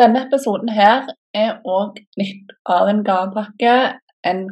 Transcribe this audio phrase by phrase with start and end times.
[0.00, 3.76] denne episoden her er òg litt av en gavepakke,
[4.26, 4.42] en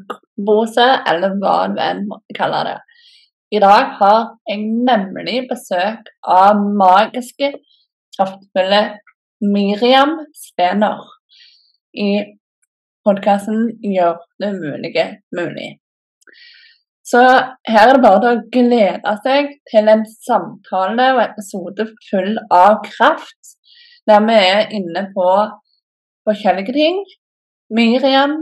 [0.47, 2.79] pose, eller hva du enn måtte kalle det.
[3.55, 4.21] I dag har
[4.51, 7.53] jeg nemlig besøk av magiske,
[8.17, 8.83] kraftfulle
[9.45, 11.03] Miriam Stener
[11.95, 12.11] i
[13.05, 15.07] podkasten 'Gjør det mulige
[15.37, 15.79] mulig'.
[17.05, 17.21] Så
[17.69, 23.54] her er det bare å glede seg til en samtale og episode full av kraft,
[24.09, 25.29] der vi er inne på
[26.29, 27.01] forskjellige ting.
[27.75, 28.39] Miriam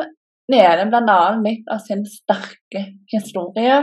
[0.50, 1.20] deler bl.a.
[1.44, 3.78] litt av sin sterke historie,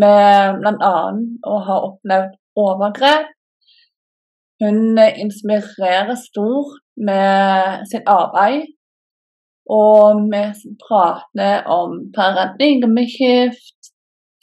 [0.00, 0.94] med bl.a.
[1.50, 3.30] å ha opplevd overgrep.
[4.62, 8.70] Hun inspirerer stort med sitt arbeid,
[9.70, 10.44] og vi
[10.84, 13.90] prater om paradigmeskift,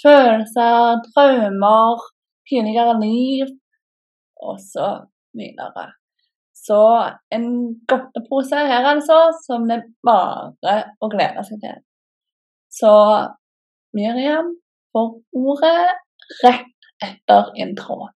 [0.03, 2.03] følelser, traumer,
[2.49, 3.55] tidligere liv
[4.51, 5.07] osv.
[6.61, 7.45] Så, en
[7.89, 11.79] godtepose her, altså, som det er bare å glede seg til.
[12.69, 12.91] Så
[13.97, 14.53] Miriam
[14.93, 15.07] får
[15.41, 15.79] ordet
[16.43, 18.11] rett etter intro.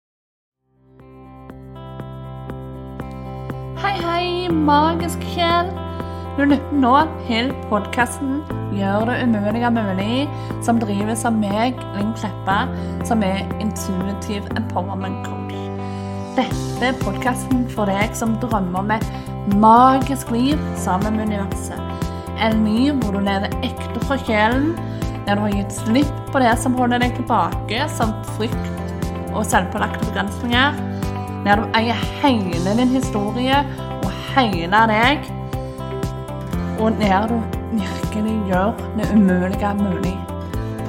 [3.80, 5.72] Hei, hei, magisk sjel.
[6.36, 6.92] Du lytter nå
[7.28, 8.42] til podkasten
[8.74, 10.28] 'Gjør det umulige mulig',
[10.66, 12.66] som drives av meg, Linn Kleppa,
[13.06, 15.43] som er intuitive empowerment coach.
[16.34, 21.78] Dette er podkasten for deg som drømmer om et magisk liv sammen med universet.
[22.42, 24.72] En ny hvor du lever ekte fra sjelen,
[25.28, 28.98] der du har gitt slipp på det som holder deg tilbake, som frykt
[29.30, 30.82] og selvpålagte begrensninger.
[31.46, 33.62] Der du eier hele din historie
[34.02, 35.30] og hele deg
[36.82, 37.38] og der du
[37.72, 40.18] virkelig gjør det umulige mulig.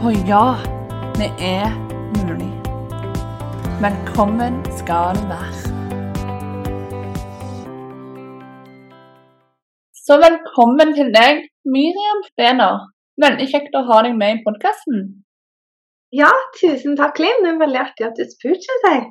[0.01, 0.55] For ja,
[1.15, 1.69] det er
[2.17, 2.54] mulig.
[3.83, 5.63] Velkommen skal du være.
[10.05, 11.41] Så velkommen til deg,
[11.73, 12.77] Miriam Fener.
[13.19, 15.01] Veldig kjekt å ha deg med i podkasten.
[16.15, 16.29] Ja,
[16.61, 17.43] tusen takk, Linn.
[17.43, 19.09] Det er veldig artig at du spurte, seg.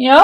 [0.00, 0.22] Ja,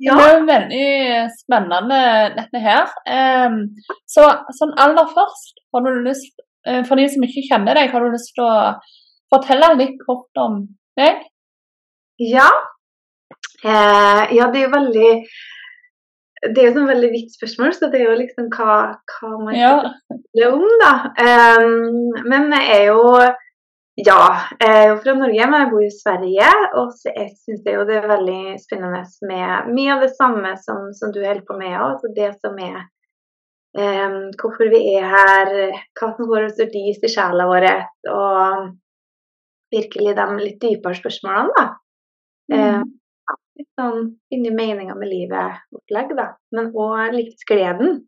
[0.00, 0.16] ja.
[0.16, 0.88] Det er jo veldig
[1.36, 2.00] spennende,
[2.38, 2.96] dette her.
[3.04, 3.60] Um,
[4.08, 6.32] så sånn aller først, har du lyst,
[6.70, 8.56] uh, for de som ikke kjenner deg, har du lyst til å
[9.36, 10.62] fortelle litt kort om
[10.96, 11.20] deg?
[12.22, 12.48] Ja.
[13.64, 15.10] Eh, ja, det er jo veldig
[16.44, 18.74] det er jo et veldig vidt spørsmål, så det er jo liksom hva,
[19.14, 19.72] hva man ja.
[20.50, 20.92] om, da.
[21.16, 23.04] Um, men jeg er jo
[23.94, 24.18] ja,
[24.58, 26.48] jeg er jo fra Norge, men jeg bor i Sverige.
[26.80, 31.14] Og så jeg syns det er veldig spennende med mye av det samme som, som
[31.14, 31.76] du holder på med.
[31.78, 32.80] Altså det som er
[33.78, 35.54] um, hvorfor vi er her,
[35.94, 37.68] hva som går oss dis i sjela vår,
[38.12, 38.74] og
[39.74, 41.64] virkelig de litt dypere spørsmålene, da.
[42.52, 42.82] Mm.
[42.82, 46.32] Um, litt sånn finne meninga med livet-opplegg, da.
[46.56, 48.02] Men òg livsgleden.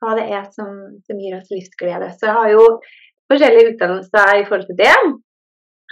[0.00, 0.70] Hva det er som,
[1.06, 2.10] som gir oss livsglede.
[2.18, 2.64] Så jeg har jo
[3.32, 4.96] forskjellige utdannelser i forhold til det.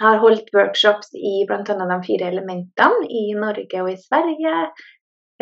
[0.01, 1.63] Jeg har holdt workshops i bl.a.
[1.63, 4.53] de fire elementene i Norge og i Sverige.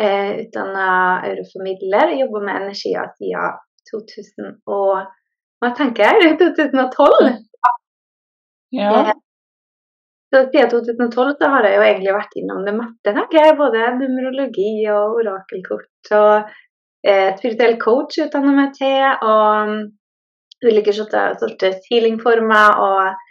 [0.02, 0.86] Eh, Utdanna
[1.28, 3.58] euroformidler, jobba med energier siden
[3.90, 5.10] 2000 og
[5.62, 6.32] Hva tenker jeg?
[6.42, 7.28] 2012?
[8.74, 8.88] Ja.
[8.90, 9.12] Eh,
[10.32, 13.56] så siden 2012 så har jeg jo egentlig vært innom det meste, tenker jeg.
[13.58, 16.54] Både numerologi og orakelkort og
[17.04, 19.04] eh, spirituell coach utdanner meg til.
[19.28, 19.76] Og
[20.62, 23.28] ulike sorters healingformer og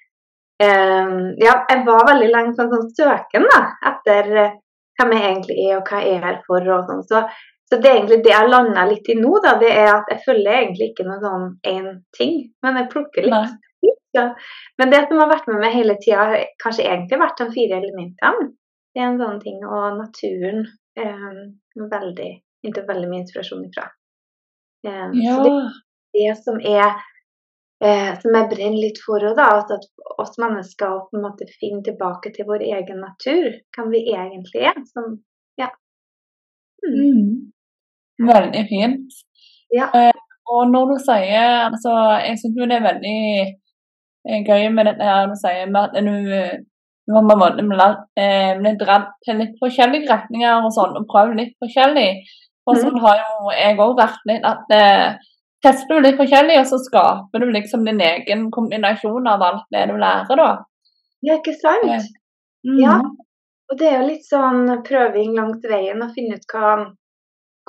[0.61, 4.59] Ehm, ja, jeg var veldig lenge sånn, sånn søken da, etter eh,
[4.99, 6.67] hvem jeg egentlig er og hva jeg er her for.
[6.75, 7.01] og sånn.
[7.07, 7.23] Så,
[7.69, 10.23] så, det er egentlig det jeg landa litt i nå, da, det er at jeg
[10.27, 13.57] følger egentlig ikke noe sånn én ting, men jeg plukker litt.
[14.17, 14.25] Ja.
[14.81, 17.79] Men det som har vært med meg hele tida, har kanskje egentlig vært de fire
[17.79, 18.49] elementene.
[18.91, 20.65] Det er en sånn ting, og naturen
[20.99, 21.29] eh,
[21.79, 22.31] veldig,
[22.65, 23.85] henter veldig mye inspirasjon ifra.
[24.87, 25.37] Eh, ja.
[25.37, 25.53] Så det
[26.13, 26.89] det som er
[27.83, 31.83] eh, som jeg brenner litt for òg, at, at oss mennesker på en måte finner
[31.85, 34.81] tilbake til vår egen natur, hvem vi egentlig er.
[34.91, 35.15] Som,
[35.61, 35.71] ja.
[36.85, 36.99] Mm.
[36.99, 38.27] Mm.
[38.31, 39.21] Veldig fint.
[39.73, 39.87] Ja.
[39.95, 40.19] Eh,
[40.51, 43.19] og når du sier altså, Jeg syns det er veldig
[44.25, 46.11] gøy med dette her du sier med at du
[47.17, 47.63] en måte
[48.19, 52.09] eh, blitt dratt til litt forskjellige retninger og sånn, og prøvd litt forskjellig.
[52.69, 55.17] Og så har jo jeg òg vært litt at eh,
[55.65, 59.87] tester du litt forskjellig, og så skaper du liksom din egen kombinasjon av alt det
[59.89, 60.51] du lærer, da.
[61.25, 62.07] Ja, ikke sant?
[62.65, 62.79] Mm.
[62.81, 62.95] Ja.
[63.71, 66.73] Og det er jo litt sånn prøving langt veien å finne ut hva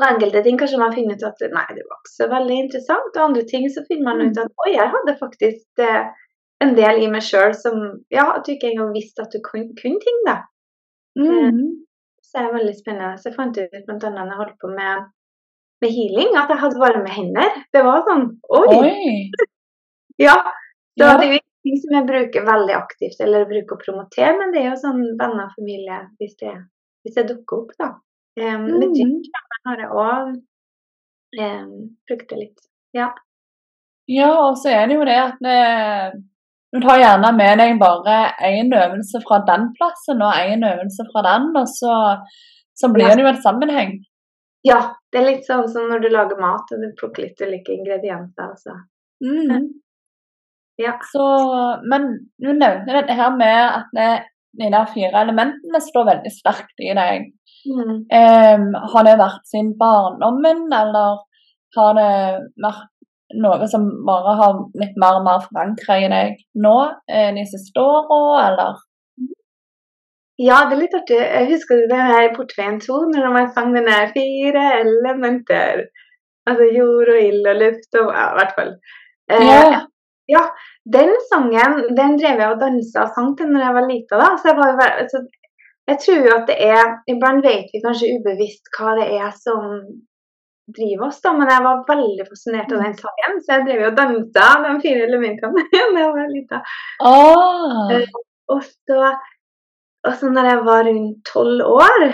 [0.00, 3.10] og enkelte ting kanskje man finner ut at nei, det var ikke så veldig interessant.
[3.12, 6.08] Og andre ting så finner man ut at oi, jeg hadde faktisk eh,
[6.62, 7.78] en del i meg sjøl som
[8.12, 10.38] ja, at du ikke engang visste at du kunne, kun ting, da.
[11.18, 11.26] Mm.
[11.28, 11.62] Eh,
[12.22, 13.18] så det er veldig spennende.
[13.20, 13.98] Så jeg fant ut bl.a.
[14.00, 15.08] da jeg holdt på med
[15.82, 17.56] med healing at jeg hadde varme hender.
[17.74, 18.76] Det var sånn Oi!
[18.78, 19.46] Oi.
[20.22, 20.36] Ja.
[20.94, 21.16] Så Ja.
[21.18, 24.60] det er jo ting som jeg bruker veldig aktivt, eller bruker å promotere, men det
[24.62, 26.52] er jo sånn venner og familie hvis det,
[27.02, 27.88] hvis det dukker opp, da.
[28.38, 28.94] Um, Med Mhm.
[28.94, 30.32] dykkerne har jeg òg
[31.42, 31.72] um,
[32.08, 32.60] brukt det litt.
[32.94, 33.08] Ja.
[34.10, 36.12] Ja, og så er det jo det at eh,
[36.72, 38.16] du tar gjerne med deg bare
[38.48, 41.94] én øvelse fra den plassen og én øvelse fra den, og så,
[42.80, 43.92] så blir det jo en sammenheng.
[44.64, 44.80] ja.
[45.12, 48.46] Det er litt sånn som når du lager mat og du plukker litt ulike ingredienser.
[48.48, 48.72] Altså.
[49.20, 49.66] Mm.
[50.80, 50.94] Ja.
[51.10, 51.24] Så,
[51.84, 52.06] men
[52.40, 54.22] du nevnte dette her med at det-
[54.56, 57.28] de der fire elementene står veldig sterkt i deg.
[57.68, 57.92] Mm.
[58.08, 58.64] Um,
[58.94, 61.20] har det vært siden barndommen, eller
[61.76, 62.10] har det
[62.64, 62.88] vært
[63.40, 66.76] noe som bare har blitt mer og mer forankra i deg nå
[67.08, 68.80] eh, de siste åra, eller?
[70.42, 71.18] Ja, det er litt artig.
[71.20, 75.84] Jeg husker det her i Portveien 2, når man sang den der fire elementer.
[76.48, 78.72] Altså jord og ild og luft og ja, i hvert fall.
[79.30, 79.80] Eh,
[80.30, 80.42] Ja.
[80.94, 84.18] Den sangen den drev jeg og dansa og sang til når jeg var lita.
[84.22, 85.18] da, så jeg var jo altså,
[85.90, 89.64] jeg tror jo at det er Iblant vet vi kanskje ubevisst hva det er som
[90.70, 93.88] driver oss, da, men jeg var veldig fascinert av den sangen, så jeg drev jo
[93.90, 96.60] og dansa de fire elementene da jeg var lita.
[97.08, 97.94] Oh.
[98.52, 99.14] Og så,
[100.06, 102.04] og så når jeg var rundt tolv år,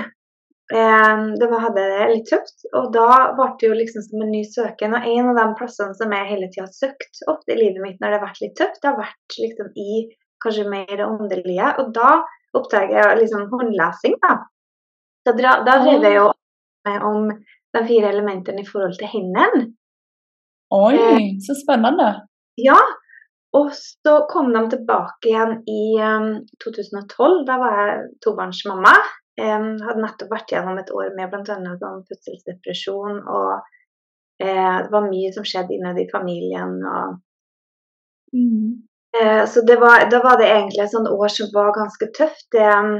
[0.72, 2.66] eh, da hadde jeg det litt tøft.
[2.78, 4.96] Og da ble det jo liksom som en ny søken.
[4.96, 8.00] Og en av de plassene som jeg hele tida har søkt ofte i livet mitt
[8.00, 10.02] når det har vært litt tøft, det har vært liksom i
[10.44, 11.72] kanskje mer det åndelige.
[11.82, 12.12] Og da
[12.56, 14.40] oppdager jeg liksom håndlesing, da.
[15.26, 16.28] Så da, da drev jeg jo
[16.88, 17.32] med om
[17.76, 19.66] de fire elementene i forhold til hendene.
[20.72, 20.96] oi,
[21.44, 22.08] så spennende.
[22.60, 22.78] Ja,
[23.56, 26.32] og så kom de tilbake igjen i um,
[26.64, 27.46] 2012.
[27.48, 28.92] Da var jeg tobarnsmamma.
[29.38, 31.44] Um, hadde nettopp vært gjennom et år med bl.a.
[31.46, 33.20] Sånn fødselsdepresjon.
[33.22, 33.52] Og
[34.42, 36.76] eh, det var mye som skjedde innad i familien.
[36.84, 37.16] Og,
[38.28, 38.82] Mm.
[39.16, 42.44] eh, så det var, da var det egentlig et sånt år som var ganske tøft.
[42.52, 42.98] Det, um,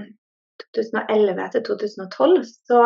[0.75, 2.45] 2011 til 2012.
[2.65, 2.79] Så,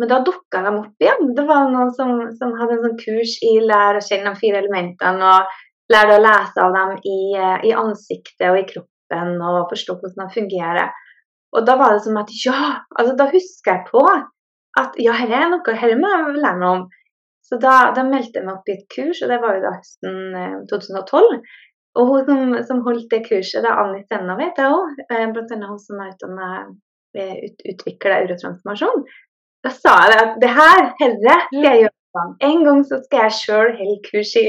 [0.00, 1.30] men da dukka de opp igjen.
[1.36, 4.60] Det var noen som, som hadde en sånn kurs i lær å kjenne de fire
[4.64, 5.30] elementene.
[5.30, 5.62] og
[5.92, 10.22] Lære å lese av dem i, eh, i ansiktet og i kroppen og forstå hvordan
[10.22, 10.94] de fungerer.
[11.54, 12.60] Og da var det som at ja,
[12.98, 14.04] altså da husker jeg på
[14.80, 16.86] at ja, her er noe, dette må jeg lære meg om.
[17.44, 19.74] Så da, da meldte jeg meg opp i et kurs, og det var jo da
[19.76, 21.36] høsten eh, 2012.
[22.00, 24.96] Og hun som, som holdt det kurset, det er Anni Senna, vet jeg òg.
[25.04, 26.48] Eh, blant annet hun som er utdanna
[27.14, 29.04] eh, ut, utvikla eurotransformasjon.
[29.64, 32.32] Da sa jeg det at det her, herre, skal jeg gjøre en gang.
[32.48, 34.44] En gang så skal jeg sjøl holde kurs i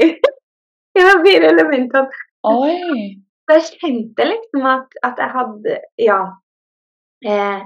[0.96, 2.20] Det var fire elementene.
[2.48, 3.06] Oi.
[3.46, 6.20] Så jeg kjente liksom at, at jeg hadde Ja.
[7.26, 7.64] Eh,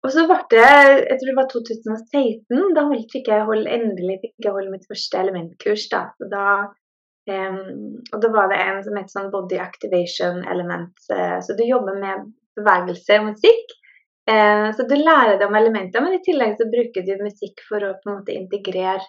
[0.00, 2.60] og så ble det Jeg tror det var 2016.
[2.76, 5.88] Da fikk jeg holde, endelig fikk jeg holde mitt første elementkurs.
[5.92, 6.44] da, så da
[7.30, 10.94] Um, og da var det en som het sånn Body Activation Element.
[11.12, 13.74] Uh, Så du jobber med bevegelse og musikk.
[14.30, 17.82] Eh, så du lærer deg om elementer, men i tillegg så bruker du musikk for
[17.82, 19.02] å på en måte integrere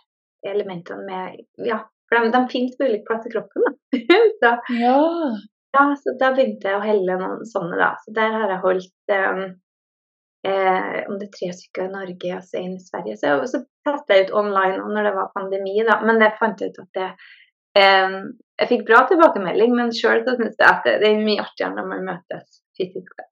[0.47, 3.67] elementene med Ja, for de, de finnes på ulike plasser i kroppen.
[3.67, 3.97] da.
[4.45, 4.53] da.
[4.79, 5.01] Ja.
[5.77, 7.91] ja, så da begynte jeg å helle noen sånne, da.
[8.01, 9.43] Så der har jeg holdt um,
[10.47, 13.19] eh, om det er tre stykker i Norge og så en i Sverige.
[13.21, 15.99] Så, så testet jeg ut online og når det var pandemi, da.
[16.07, 17.11] Men jeg fant ut at det
[17.77, 18.21] eh,
[18.61, 21.93] Jeg fikk bra tilbakemelding, men sjøl syns jeg at det, det er mye artigere når
[21.93, 23.13] man møtes fysisk.
[23.17, 23.30] da.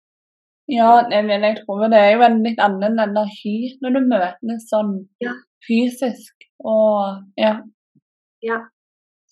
[0.70, 4.68] Ja, nei, men jeg tror det er jo en litt annen energi når du møtes
[4.70, 4.92] sånn
[5.24, 5.34] Ja.
[5.66, 6.46] fysisk.
[6.62, 7.56] Og ja.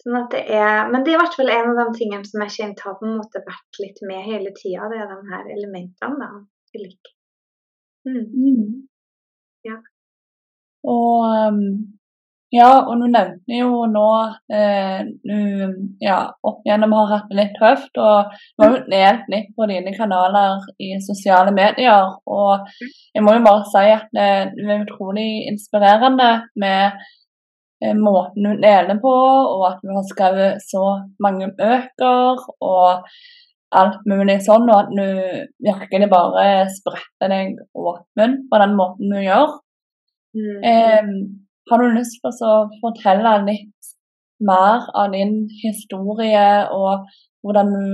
[0.01, 2.41] Sånn at det er, men det er i hvert fall en av de tingene som
[2.45, 4.87] jeg kjente har på en måte vært litt med hele tida.
[4.91, 6.17] Det er de her elementene.
[6.21, 6.29] da,
[6.77, 7.13] ulike.
[8.07, 8.87] Mm.
[9.67, 9.77] Ja.
[10.87, 11.63] Og um,
[12.53, 14.07] ja, og du nevnte jo nå
[14.55, 15.01] eh,
[15.99, 19.67] ja, opp igjennom har hatt det litt tøft, og du har jo delt litt på
[19.67, 22.13] dine kanaler i sosiale medier.
[22.23, 22.69] Og
[23.11, 26.29] jeg må jo bare si at det, du er utrolig inspirerende
[26.63, 27.01] med
[27.83, 29.15] eh, måten du deler på,
[29.55, 30.85] og at du har skrevet så
[31.23, 33.09] mange bøker og
[33.75, 39.19] alt mulig sånn, og at du virkelig bare spretter deg åpen på den måten du
[39.19, 39.51] gjør.
[40.37, 40.63] Mm.
[40.71, 41.11] Eh,
[41.69, 43.93] har du lyst til å fortelle litt
[44.39, 47.07] mer av din historie, og
[47.43, 47.87] hvordan du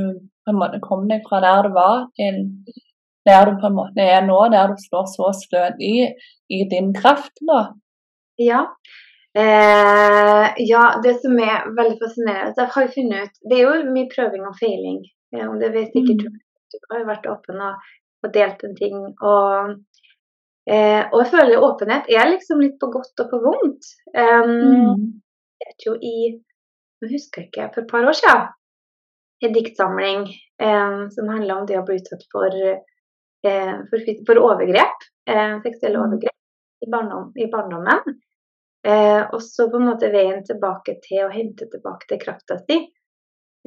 [0.43, 2.41] på en måte kom deg fra der du var, til
[3.27, 5.95] der du på en måte er nå, der du står så stødig
[6.51, 7.33] i din kraft?
[7.47, 7.61] da?
[8.41, 8.65] Ja.
[9.33, 14.09] Eh, ja, det som er veldig fascinerende Jeg har funnet ut Det er jo mye
[14.11, 14.99] prøving og feiling.
[15.33, 16.35] Eh, om det vet sikkert mm.
[16.73, 17.87] Du har jo vært åpen og,
[18.25, 18.99] og delt en ting.
[19.25, 19.73] Og
[20.63, 23.89] Eh, og jeg føler åpenhet er liksom litt på godt og på vondt.
[24.15, 25.05] Um, Mm.
[25.59, 26.17] Jeg vet jo i
[27.03, 28.45] Nå husker jeg ikke, for et par år siden
[29.43, 30.21] en diktsamling
[30.63, 32.53] um, som handla om det å bli utsatt for,
[33.43, 36.05] uh, for, for overgrep, uh, seksuelle Mm.
[36.05, 38.15] overgrep i, barndom, i barndommen.
[38.87, 42.79] Uh, og så på en måte veien tilbake til å hente tilbake til krafta si.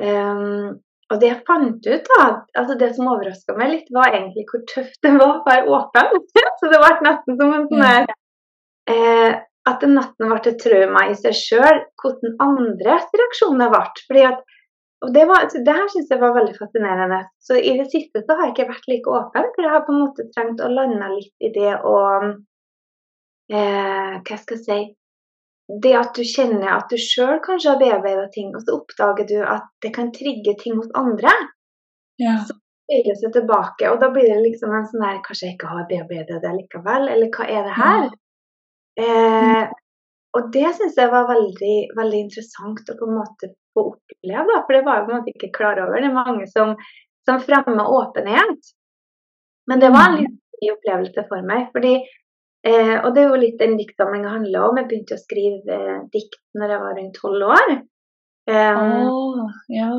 [0.01, 2.23] Um, og det jeg fant ut, da,
[2.59, 6.25] altså det som overraska meg litt, var egentlig hvor tøft det var å være åpen.
[6.59, 8.09] så det ble nesten som en sånn her
[8.91, 9.37] eh,
[9.71, 13.85] At den natten ble et trauma i seg sjøl, hvordan andres reaksjoner ble.
[14.09, 14.43] Fordi at,
[15.07, 17.23] og det, var, det her syns jeg var veldig fascinerende.
[17.39, 19.95] Så i det siste så har jeg ikke vært like åpen, for jeg har på
[19.95, 21.97] en måte trengt å lande litt i det å
[23.55, 24.81] eh, Hva skal jeg si
[25.83, 29.39] det at du kjenner at du sjøl kanskje har bearbeida ting, og så oppdager du
[29.43, 31.33] at det kan trigge ting hos andre,
[32.17, 32.39] Ja.
[32.49, 32.55] Så
[32.89, 35.73] bøyer det seg tilbake, og da blir det liksom en sånn der Kanskje jeg ikke
[35.73, 38.07] har bearbeidet det likevel, eller hva er det her?
[39.03, 39.75] Eh,
[40.37, 44.63] og det syns jeg var veldig, veldig interessant å på en måte få oppleve, da,
[44.63, 45.99] for det var jeg på en måte ikke klar over.
[46.01, 46.75] Det er mange som,
[47.29, 48.73] som fremmer åpenhet,
[49.69, 51.69] men det var en litt ny opplevelse for meg.
[51.75, 51.99] fordi
[52.67, 54.79] Eh, og det er jo litt den diktsamlinga handler om.
[54.81, 57.75] Jeg begynte å skrive eh, dikt når jeg var rundt tolv år.
[58.47, 59.39] Um, oh,
[59.75, 59.91] ja.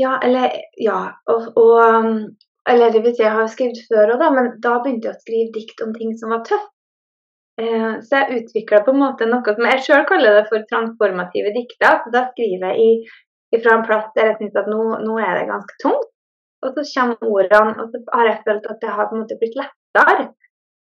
[0.00, 1.00] ja, eller Ja.
[1.28, 2.14] Og, og um,
[2.68, 5.22] Eller det vil si, jeg har jo skrevet før òg, men da begynte jeg å
[5.24, 6.68] skrive dikt om ting som var tøft.
[7.60, 11.50] Eh, så jeg utvikla på en måte noe som jeg sjøl kaller det for transformative
[11.56, 11.98] dikter.
[12.04, 15.40] Så da skriver jeg i, fra en plass der jeg syns at nå, nå er
[15.40, 16.08] det ganske tungt.
[16.62, 19.40] Og så kommer ordene, og så har jeg følt at det har på en måte
[19.40, 20.28] blitt lettere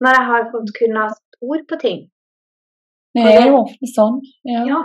[0.05, 2.01] når jeg har fått kunne ha ord på ting.
[3.17, 4.21] Det er jo ofte sånn.
[4.47, 4.63] Ja.
[4.69, 4.81] Ja.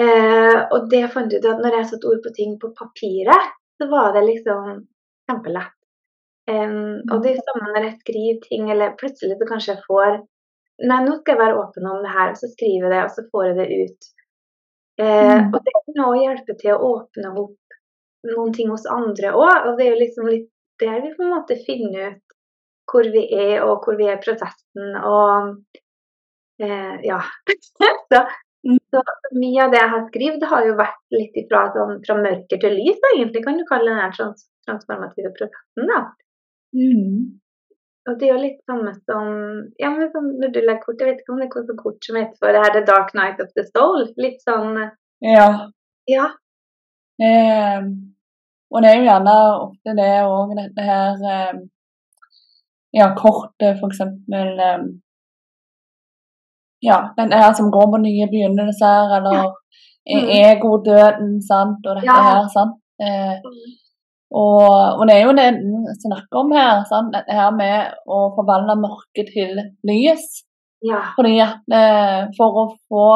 [0.00, 3.50] Eh, og det fant ut at når jeg satte ord på ting på papiret,
[3.80, 4.70] så var det liksom
[5.28, 5.76] kjempelett.
[6.50, 10.20] Um, og det er samme når jeg skriver ting, eller plutselig så kanskje jeg får
[10.80, 13.10] Nei, nå skal jeg være åpen om det her, og så skriver jeg det, og
[13.12, 14.06] så får jeg det ut.
[15.02, 15.50] Eh, Mm.
[15.52, 17.76] Og det kan også hjelpe til å åpne opp
[18.30, 19.68] noen ting hos andre òg.
[19.68, 20.48] Og det er jo liksom litt
[20.80, 22.34] der vi på en måte finner ut
[22.90, 25.54] hvor vi er, og hvor vi er i prosessen, og
[26.62, 27.20] eh, ja.
[28.10, 28.22] så,
[28.92, 29.02] så
[29.36, 32.76] mye av det jeg har skrevet, har jo vært litt ifra sånn, fra mørker til
[32.78, 36.02] lys, egentlig, kan du kalle den trans transformative prosessen, da.
[36.76, 37.40] Mm.
[38.08, 39.26] Og det er jo litt samme som
[39.80, 42.06] ja, men sånn, når du legger kort, Jeg vet ikke om det er noe kort
[42.06, 44.06] som heter for det her The Dark Night of the Soul.
[44.20, 44.78] Litt sånn
[45.24, 45.48] Ja.
[46.08, 46.30] Ja.
[47.20, 47.90] Eh,
[48.70, 49.34] og det er jo gjerne
[49.66, 51.60] ofte det òg, dette her eh,
[52.92, 54.58] Ja, kortet, for eksempel.
[54.58, 54.82] Eh,
[56.80, 59.54] ja, den her som går på nye begynnelser, eller
[60.10, 60.28] Mm.
[60.42, 62.22] egodøden, sant, og dette Ja.
[62.22, 62.80] her, sant.
[63.00, 63.36] Eh,
[64.32, 67.12] og, og det er jo det vi snakker om her, sant?
[67.12, 70.24] dette her med å forvandle mørket til lys.
[70.82, 71.02] Ja.
[71.16, 73.06] Fordi at eh, for å få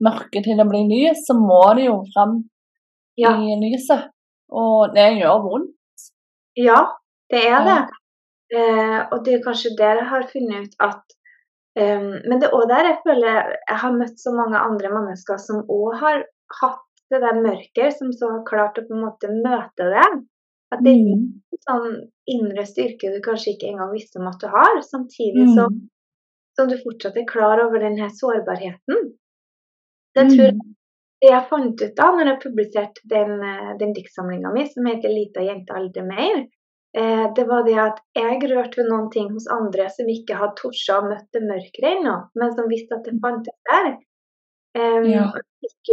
[0.00, 2.44] mørket til å bli lys, så må det jo fram
[3.18, 3.34] Ja.
[3.36, 4.08] i lyset.
[4.50, 5.74] Og det gjør vondt.
[6.56, 6.86] ja,
[7.30, 7.88] det er det.
[8.52, 11.14] Eh, og det er kanskje der jeg har funnet ut at
[11.80, 15.38] um, Men det er òg der jeg føler jeg har møtt så mange andre mennesker
[15.40, 16.24] som òg har
[16.60, 16.82] hatt
[17.12, 20.04] det der mørket, som så har klart å på en måte møte det.
[20.72, 21.24] At det er Mm.
[21.52, 21.96] en sånn
[22.34, 25.88] indre styrke du kanskje ikke engang visste om at du har, samtidig som Mm.
[26.56, 29.12] som du fortsatt er klar over den her sårbarheten.
[30.14, 30.74] Det tror jeg Mm.
[31.22, 35.08] det jeg fant ut da når jeg publiserte den, eh, den diktsamlinga mi som heter
[35.08, 36.46] 'Lita jente aldri mer',
[36.98, 40.58] eh, det var det at jeg rørte ved noen ting hos andre som ikke hadde
[40.60, 43.92] tort å møte det mørket ennå, men som visste at det fantes der.
[44.78, 45.26] Um, Ja.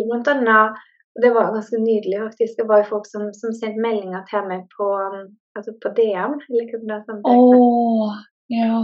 [0.08, 0.78] blant annet
[1.20, 2.58] Det var ganske nydelig, faktisk.
[2.58, 5.26] Det var jo folk som, som sendte meldinger til meg på, um,
[5.58, 6.38] altså på DM.
[6.50, 7.24] eller hva det er.
[7.28, 8.14] Åh,
[8.56, 8.78] ja.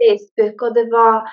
[0.00, 1.28] Facebook, og det var,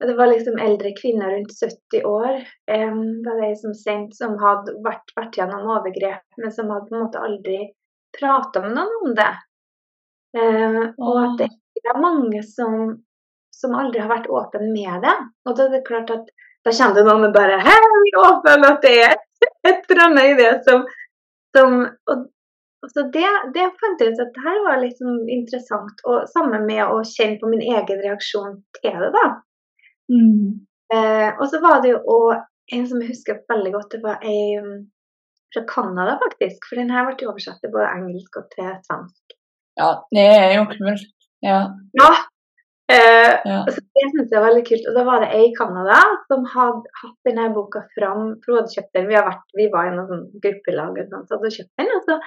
[0.00, 4.74] det var liksom eldre kvinner rundt 70 år det var det som sendte, som hadde
[4.84, 7.58] vært, vært gjennom overgrep, men som hadde på en måte aldri
[8.18, 9.30] prata med noen om det.
[10.36, 12.96] Eh, og at det er mange som,
[13.54, 15.14] som aldri har vært åpen med det.
[15.48, 16.28] Og da er det klart at
[16.66, 17.78] da kommer det noen bare Hei,
[18.18, 18.66] åpen!
[18.68, 19.14] At det er
[19.68, 20.84] et eller annet i det som,
[21.56, 21.78] som
[22.10, 22.26] og,
[22.84, 26.66] og så det, det fant jeg ut at det her var sånn interessant, og sammen
[26.68, 29.24] med å kjenne på min egen reaksjon til det, da.
[30.12, 30.66] Mm.
[30.94, 32.20] Eh, og så var det jo
[32.72, 34.86] en som jeg husker veldig godt, det var ei um,
[35.54, 36.68] fra Canada, faktisk.
[36.68, 39.27] For den her ble oversatt til både engelsk og til svensk.
[39.78, 41.06] Ja, det er jo kult.
[41.44, 41.60] Ja.
[42.00, 42.10] Ja!
[42.90, 43.58] Eh, Ja.
[43.68, 44.86] så det syns jeg var veldig kult.
[44.88, 45.98] Og da var det ei i Canada
[46.30, 49.08] som hadde hatt denne boka fram, for hun hadde kjøpt den.
[49.10, 51.82] Vi, har vært, vi var i noen sånn gruppelag og sånt, så hadde hun kjøpt
[51.82, 51.92] den.
[51.96, 52.18] Og så,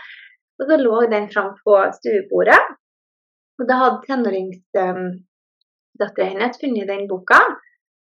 [0.62, 2.62] og så lå den fram på stuebordet.
[3.60, 5.22] Og da hadde tenåringsdattera
[6.02, 7.42] Um, hennes funnet den boka.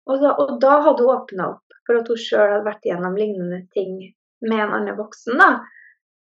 [0.09, 3.17] Og, så, og da hadde hun åpna opp for at hun sjøl hadde vært gjennom
[3.19, 3.97] lignende ting
[4.45, 5.39] med en annen voksen.
[5.41, 5.51] da.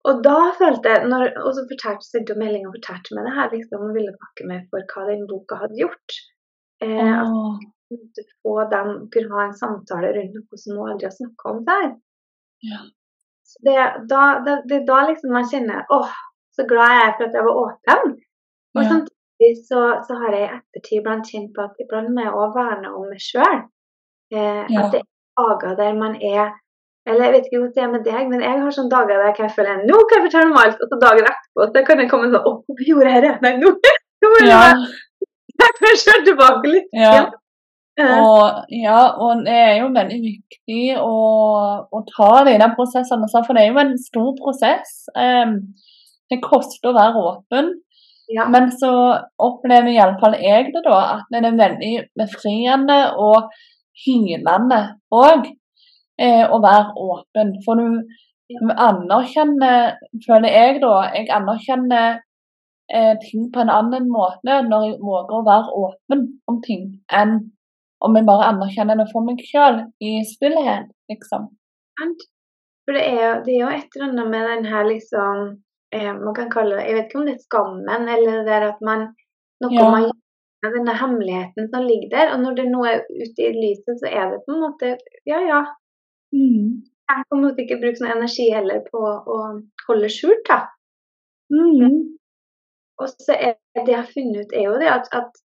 [0.09, 3.35] Og da følte jeg, når, og så fortalte, sendte hun melding og fortalte meg det
[3.37, 6.17] her, liksom, og ville pakke meg for hva den boka hadde gjort.
[6.83, 7.61] Eh, at Åh,
[7.93, 11.61] måtte få dem kunne ha en samtale rundt noe som hun aldri har snakka om
[11.69, 11.87] før.
[12.67, 12.81] Ja.
[13.67, 13.77] Det,
[14.09, 16.13] da, det, det er da liksom man kjenner åh,
[16.57, 18.13] så glad jeg er for at jeg var åpen.
[18.75, 18.87] Og Ja.
[18.89, 22.55] samtidig så, så har jeg i ettertid iblant kjent på at iblant må jeg òg
[22.57, 23.59] verne om meg sjøl.
[24.33, 24.83] Eh, Ja.
[24.83, 26.51] At det er dager der man er
[27.09, 29.39] eller jeg vet ikke hvordan det er med deg, men jeg har sånne dager der
[29.43, 32.11] jeg føler nå kan jeg fortelle om alt, og så dagen etterpå så kan jeg
[32.11, 33.31] komme sånn Å, hvorfor gjorde jeg det?
[33.43, 33.71] Nei, nå,
[34.23, 34.59] nå må jeg ja.
[35.63, 36.87] jeg kan kjøre tilbake litt.
[36.95, 37.09] Ja.
[37.99, 38.11] ja.
[38.23, 41.17] Og, ja, og det er jo veldig viktig å,
[41.83, 44.95] å ta de der prosessene, for det er jo en stor prosess.
[45.13, 47.73] Det koster å være åpen,
[48.31, 48.47] ja.
[48.47, 48.93] men så
[49.43, 51.91] opplever iallfall jeg det da, at det er veldig
[52.23, 53.51] befriende og
[54.05, 54.79] hylende
[55.13, 55.51] òg
[56.21, 57.55] eh, å være åpen.
[57.65, 58.03] For du,
[58.61, 62.19] anerkjenner, føler jeg da, jeg anerkjenner
[62.93, 67.39] eh, ting på en annen måte når jeg våger å være åpen om ting, enn
[68.03, 71.47] om jeg bare anerkjenner det for meg sjøl i stillhet, liksom.
[72.83, 75.43] For det er, det er jo et eller annet med den her liksom
[75.95, 78.65] eh, Man kan kalle det Jeg vet ikke om det er skammen, eller det der
[78.73, 79.05] at man
[79.63, 79.85] Noe Ja.
[79.93, 80.09] man
[80.63, 82.33] denne hemmeligheten som ligger der.
[82.33, 84.93] Og når det nå er ute i lyset, så er det på en måte
[85.27, 85.61] Ja, ja.
[86.33, 86.81] Mm.
[86.83, 89.39] Jeg kan på en måte ikke bruke noe energi heller på å
[89.87, 90.59] holde skjult, da.
[91.53, 91.97] Mm.
[93.01, 95.43] Og så er det jeg har funnet ut, er jo det at, at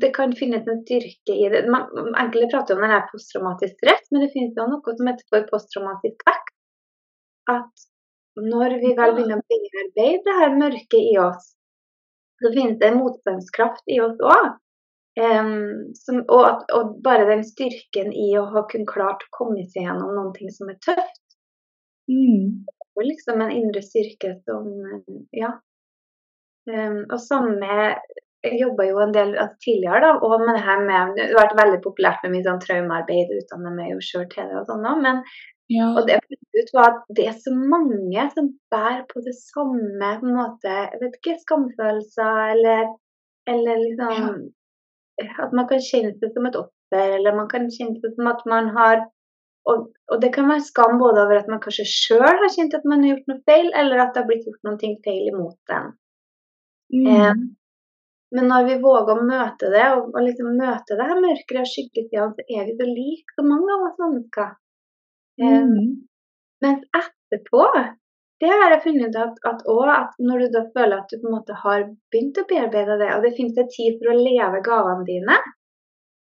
[0.00, 1.64] det kan finnes en styrke i det.
[1.72, 5.28] Man, enkelte prater om den er posttraumatisk stress, men det finnes jo noe som heter
[5.32, 6.52] for posttraumatisk vekk.
[7.52, 7.86] At
[8.38, 11.50] når vi vel begynner å bearbeide det her mørket i oss,
[12.42, 14.54] så finnes det en motstandskraft i oss òg.
[15.20, 20.14] Og, at- og bare den styrken i å ha kun klart å komme seg gjennom
[20.16, 21.18] noen ting som er tøft,
[22.08, 22.64] Mm.
[22.96, 25.52] og liksom en indre styrke som eh, Ja.
[26.68, 27.96] Um, og samme
[28.44, 31.46] Jeg jobba jo en del altså, tidligere, da, og med det her med Det har
[31.46, 34.86] vært veldig populært med mye sånn traumearbeid, utdanner meg jo sjøl til det og sånn
[34.86, 35.22] òg, men
[35.70, 35.86] Ja.
[35.96, 36.18] og det
[36.58, 40.74] ut var at det er så mange som bærer på det samme på en måte,
[40.90, 42.90] jeg vet ikke, skamfølelser eller,
[43.46, 44.50] eller liksom
[45.42, 48.46] At man kan kjenne seg som et offer, eller man kan kjenne seg som at
[48.50, 49.04] man har
[49.70, 52.86] og, og det kan være skam både over at man kanskje sjøl har kjent at
[52.88, 55.92] man har gjort noe feil, eller at det har blitt gjort noe feil imot en.
[56.92, 57.44] Mm.
[58.34, 61.70] Men når vi våger å møte det, og, og liksom møte det her mørkere og
[61.70, 64.50] skyggesidene, så er vi så like så mange av oss mennesker.
[65.42, 65.92] Eh, Mm.
[66.62, 67.62] Mens etterpå,
[68.42, 71.28] det har jeg funnet ut at, at, også, at når du føler at du på
[71.30, 74.62] en måte har begynt å bearbeide det, og det finnes en tid for å leve
[74.66, 75.36] gavene dine,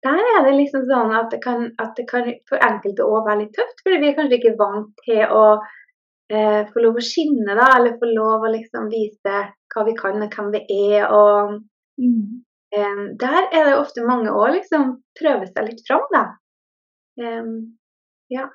[0.05, 3.41] der er det liksom sånn at det kan, at det kan for enkelte òg være
[3.43, 5.45] litt tøft, fordi vi er kanskje ikke vant til å
[6.31, 9.39] eh, få lov å skinne, da, eller få lov å liksom vise
[9.73, 11.07] hva vi kan og hvem vi er.
[11.11, 11.59] og
[11.99, 12.43] Mm.
[12.71, 16.21] eh, Der er det ofte mange òg liksom prøver seg litt fram, da.
[17.19, 17.43] Eh,
[18.29, 18.45] Ja.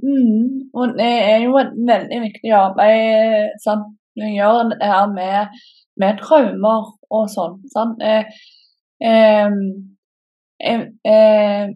[0.00, 0.70] Mm.
[0.74, 3.96] Og det er jo et veldig viktig arbeid sant?
[4.20, 5.60] du gjør det her med,
[6.00, 7.60] med traumer og sånn.
[7.72, 8.02] Sant?
[8.02, 8.24] Eh,
[9.06, 9.54] eh,
[11.12, 11.70] eh,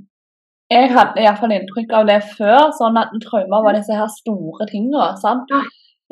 [0.74, 4.68] jeg hadde iallfall inntrykk av det før, sånn at traumer var disse her store.
[5.22, 5.52] Sant?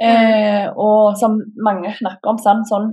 [0.03, 2.69] Eh, og som mange snakker om, sant?
[2.71, 2.93] sånn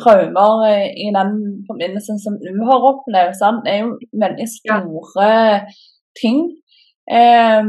[0.00, 1.34] traumer eh, i den
[1.68, 3.68] forbindelsen som du har opplevd, sant?
[3.70, 3.92] er jo
[4.24, 5.28] veldig store
[6.20, 6.46] ting.
[7.10, 7.62] Eh,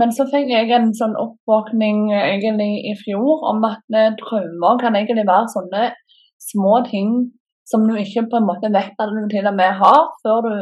[0.00, 4.80] men så fikk jeg en sånn oppvåkning eh, egentlig i fjor om at eh, traumer
[4.82, 5.88] kan egentlig være sånne
[6.50, 7.14] små ting
[7.66, 10.54] som du ikke på en måte vet at du til og med har, før du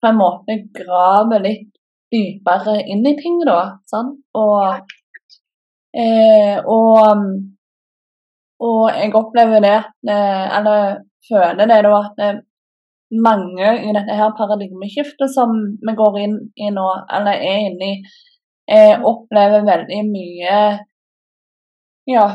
[0.00, 1.68] på en måte graver litt
[2.10, 3.58] dypere inn i ting, da.
[3.90, 4.16] Sant?
[4.38, 4.94] Og,
[5.94, 7.26] eh, og,
[8.66, 9.78] og jeg opplever det,
[10.08, 12.40] eh, eller føler det da, at eh,
[13.10, 18.02] mange i dette her paradigmeskiftet som vi går inn i nå, eller er inne i,
[18.70, 20.60] eh, opplever veldig mye
[22.10, 22.26] ja,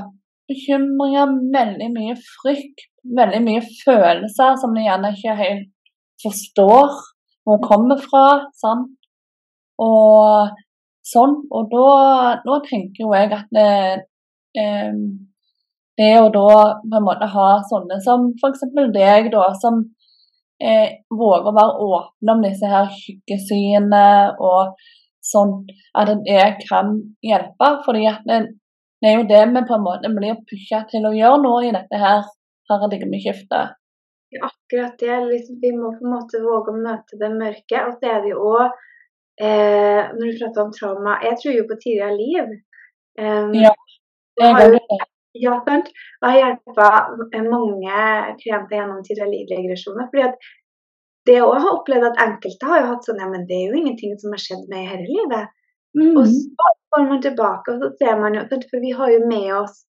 [0.50, 2.86] bekymringer, veldig mye frykt,
[3.17, 5.71] veldig mye følelser som de gjerne ikke helt
[6.24, 6.93] forstår
[7.45, 8.26] hvor kommer fra.
[8.58, 8.93] sant?
[9.82, 10.56] Og
[11.06, 11.38] sånn.
[11.54, 11.88] Og da,
[12.45, 13.69] da tenker jo jeg at det,
[14.58, 14.93] eh,
[16.00, 16.50] det å da
[16.82, 18.65] på en måte ha sånne som f.eks.
[18.95, 19.84] deg, da, som
[20.60, 24.08] eh, våger å være åpne om disse her skyggesidene
[24.39, 24.74] og
[25.26, 25.56] sånn,
[25.98, 26.94] at en kan
[27.26, 27.72] hjelpe.
[27.86, 28.40] fordi det,
[29.02, 31.74] det er jo det vi på en måte blir pusha til å gjøre nå i
[31.76, 32.24] dette her
[32.70, 33.76] paradigmeskiftet.
[34.42, 35.18] akkurat det.
[35.32, 37.84] Liksom, vi må på en måte våge å møte det mørke.
[37.88, 41.68] Og så er det jo òg eh, Når du prater om trauma Jeg tror jo
[41.70, 42.56] på tidligere liv.
[43.20, 43.72] Um, ja.
[44.36, 45.00] Det er det.
[45.40, 45.92] ja, sant.
[46.24, 48.00] Jeg har hjulpet mange
[48.42, 50.10] klienter gjennom tidligere livregresjoner.
[50.12, 50.50] fordi at
[51.26, 53.80] det òg har opplevd at enkelte har jo hatt sånn Ja, men det er jo
[53.82, 55.54] ingenting som har skjedd med i dette livet.
[55.98, 56.14] Mm.
[56.20, 59.50] Og så går man tilbake, og så ser man jo For vi har jo med
[59.62, 59.84] oss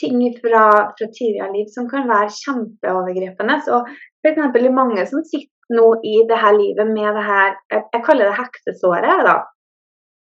[0.00, 0.64] ting fra,
[0.98, 3.58] fra tidligere liv som kan være kjempeovergripende.
[3.66, 3.82] Så
[4.24, 4.56] f.eks.
[4.62, 8.28] i mange som sitter nå i det her livet med det her Jeg, jeg kaller
[8.28, 9.38] det heksesåret, da.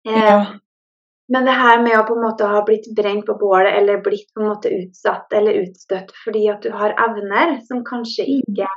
[0.08, 0.44] Eh, Ja.
[1.32, 4.34] Men det her med å på en måte ha blitt brent på bålet eller blitt
[4.36, 8.68] på en måte utsatt eller utstøtt fordi at du har evner som kanskje ikke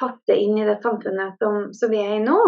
[0.00, 2.38] passer inn i det samfunnet som, som vi er i nå.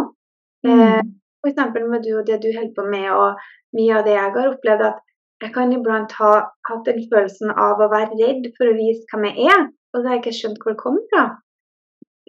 [0.67, 1.19] Eh, Mm.
[1.43, 1.57] F.eks.
[1.91, 3.41] med du og det du holder på med, og
[3.75, 5.01] mye av det jeg har opplevd, at
[5.43, 6.33] jeg kan iblant ha
[6.69, 10.05] hatt den følelsen av å være redd for å vise hvem jeg er, og så
[10.07, 11.25] har jeg ikke skjønt hvor det kommer fra.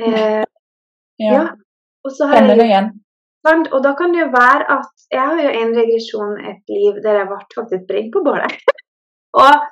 [0.02, 0.44] Eh,
[1.22, 1.30] Ja.
[1.30, 1.44] ja.
[2.04, 2.90] Og så har Kjenner det igjen.
[3.46, 7.20] Og da kan det jo være at Jeg har jo en regresjon, et liv der
[7.20, 8.56] jeg ble faktisk brent på bålet.
[9.44, 9.68] og,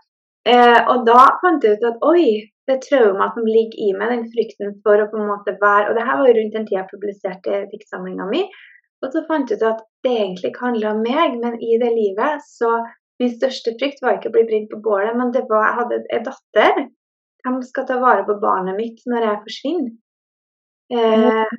[0.49, 2.25] eh, og da fant jeg ut at oi,
[2.69, 5.97] det traumet som ligger i meg, den frykten for å på en måte være Og
[5.97, 8.43] det her var jo rundt den tida jeg publiserte diktsamlinga mi.
[9.01, 11.93] Og så fant jeg ut at det egentlig ikke handla om meg, men i det
[11.97, 12.79] livet så
[13.21, 15.97] Min største frykt var ikke å bli brent på bålet, men det var jeg hadde
[16.15, 16.79] en datter.
[17.45, 19.91] Hvem skal ta vare på barnet mitt når jeg forsvinner?
[20.97, 21.51] Eh,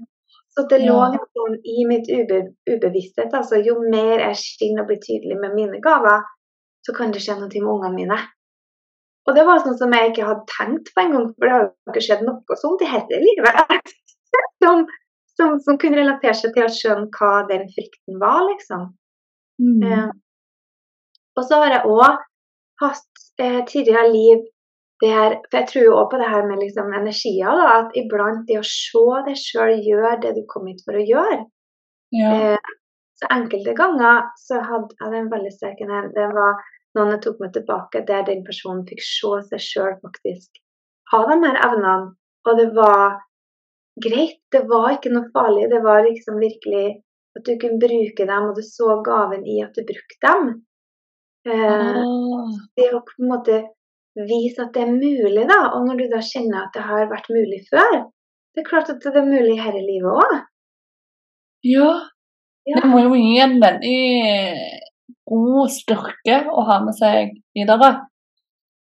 [0.53, 3.31] så det lå sånn i mitt ube, ubevissthet.
[3.31, 6.27] Altså, jo mer jeg skinner og blir tydelig med mine gaver,
[6.83, 8.19] så kan det skje noe med ungene mine.
[9.29, 11.93] Og det var sånn som jeg ikke hadde tenkt på engang, for det har jo
[11.93, 13.93] ikke skjedd noe sånt i hele livet.
[14.65, 14.83] som,
[15.39, 18.89] som, som kunne relatere seg til å skjønne hva den frykten var, liksom.
[19.63, 19.85] Mm.
[19.87, 20.11] Eh,
[21.39, 22.25] og så har jeg òg
[22.83, 24.43] hatt eh, tidligere liv
[25.03, 28.45] der For jeg tror jo òg på det her med liksom energier, da, at iblant
[28.47, 31.41] det å se deg sjøl gjøre det du kom hit for å gjøre
[32.15, 32.29] Ja.
[32.55, 32.71] eh,
[33.19, 36.63] Så enkelte ganger så hadde jeg en veldig sterke Den var
[36.97, 40.63] noen jeg tok meg tilbake der den personen fikk se seg sjøl faktisk
[41.13, 42.13] ha de her evnene.
[42.49, 43.21] Og det var
[44.07, 44.41] greit.
[44.53, 45.69] Det var ikke noe farlig.
[45.73, 46.87] Det var liksom virkelig
[47.37, 50.53] at du kunne bruke dem, og du så gaven i at du brukte dem.
[51.43, 52.51] Ah.
[52.79, 53.57] det å på en måte
[54.15, 55.73] vise at det er mulig, da.
[55.75, 57.97] Og når du da kjenner at det har vært mulig før,
[58.53, 60.37] det er klart at det er mulig her i livet òg.
[61.67, 61.91] Ja.
[62.69, 62.79] Ja.
[62.79, 63.97] Det må jo gi en veldig
[65.29, 67.93] god styrke å ha med seg videre.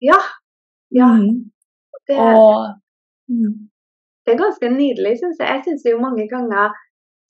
[0.04, 0.20] ja.
[0.90, 1.06] Ja.
[1.06, 1.50] Mm.
[2.09, 2.66] Det, Og
[3.30, 3.52] mm.
[4.26, 5.48] det er ganske nydelig, syns jeg.
[5.54, 6.72] Jeg syns jo mange ganger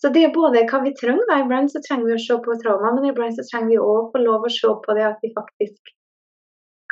[0.01, 1.27] Så det er både hva vi trenger.
[1.29, 1.43] da.
[1.43, 4.23] Iblant så trenger vi å se på trauma, men iblant så trenger vi òg få
[4.23, 5.93] lov å se på det at vi faktisk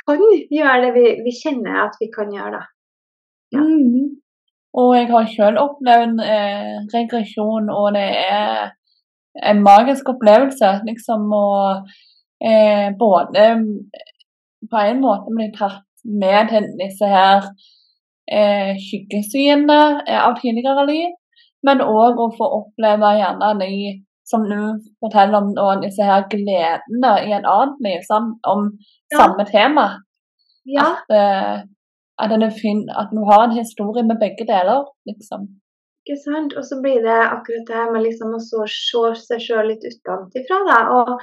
[0.05, 0.21] kan
[0.53, 2.59] gjøre det vi, vi kjenner at vi kan gjøre.
[2.59, 2.61] da.
[3.55, 3.63] Ja.
[3.65, 4.19] Mm.
[4.77, 8.69] Og jeg har selv opplevd eh, regresjon, og det er
[9.35, 10.71] en magisk opplevelse.
[10.87, 11.45] Liksom å
[12.43, 13.45] eh, både
[14.71, 17.47] på en måte bli tatt med til disse her
[18.31, 21.15] eh, skyggesidene eh, av tidligere liv,
[21.65, 23.73] men òg å få oppleve gjerne de
[24.29, 24.59] som du
[25.01, 28.69] forteller om, og disse her gledene i en annen liv, sam, om
[29.11, 29.17] Ja.
[29.17, 29.87] samme tema.
[30.65, 31.61] Ja, At, eh,
[32.19, 35.47] at, fin, at du har en historie med begge deler, liksom.
[36.09, 36.55] Ikke sant.
[36.57, 39.85] Og så blir det akkurat det her med liksom å så se seg sjøl litt
[39.85, 40.79] utenfra, da.
[40.97, 41.13] Og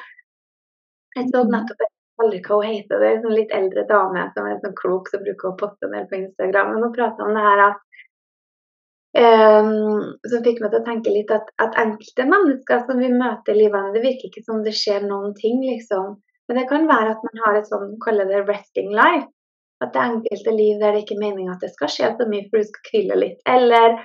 [1.16, 1.51] jeg så Mhm.
[1.55, 1.87] nettopp
[2.22, 5.09] aldri hva hun heter, det er en sånn litt eldre dame som er sånn klok
[5.11, 6.72] som bruker å poste en på Instagram.
[6.75, 7.83] Men hun prater om det her at
[9.16, 13.55] um, Som fikk meg til å tenke litt at, at enkelte mennesker som vi møter
[13.55, 16.16] i livet, det virker ikke som det skjer noen ting, liksom.
[16.49, 19.27] Men det kan være at man har et sånn, kaller det resting life.
[19.83, 22.46] At det enkelte liv der det ikke er meningen at det skal skje så mye,
[22.51, 23.40] for du skal hvile litt.
[23.46, 23.96] Eller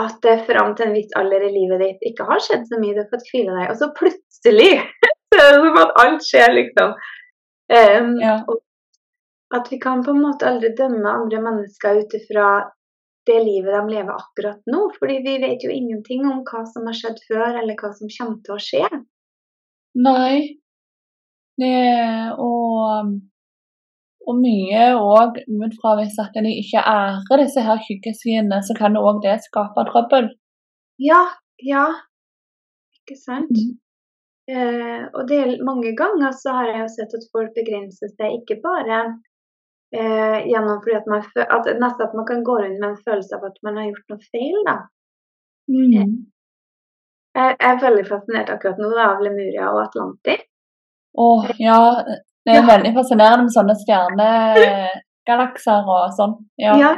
[0.00, 2.94] at det fram til en viss alder i livet ditt ikke har skjedd så mye,
[2.96, 3.68] du har fått hvile deg.
[3.70, 4.70] Og så plutselig
[5.34, 6.94] så er det som at alt skjer, liksom.
[7.74, 8.38] Um, Ja.
[9.56, 12.48] at vi kan på en måte aldri dømme andre mennesker ut ifra
[13.24, 14.80] det livet de lever akkurat nå.
[14.98, 18.42] fordi vi vet jo ingenting om hva som har skjedd før, eller hva som kommer
[18.44, 18.88] til å skje.
[20.04, 20.58] Nei.
[21.60, 21.70] Det,
[22.42, 23.14] og,
[24.28, 28.96] og mye òg ut fra hvis at de ikke ærer disse her skyggesvinene, så kan
[29.00, 30.30] òg det skape trøbbel.
[31.02, 31.22] Ja,
[31.62, 31.86] ja.
[33.02, 33.52] Ikke sant?
[33.52, 33.74] Mm.
[34.54, 38.58] Eh, og det mange ganger så har jeg jo sett at folk begrenser seg ikke
[38.64, 38.98] bare
[39.96, 43.38] eh, gjennom fordi at man at nesten at man kan gå rundt med en følelse
[43.38, 44.76] av at man har gjort noe feil, da.
[45.72, 45.94] Mm.
[45.94, 46.12] Jeg
[47.34, 50.44] jeg er veldig fascinert akkurat nå da, av Lemuria og Atlantis.
[51.18, 51.78] oh, ja,
[52.44, 52.70] det er Ja.
[52.76, 56.34] veldig fascinerende med sånne stjernegalakser og sånn.
[56.60, 56.74] Ja.
[56.78, 56.92] Ja.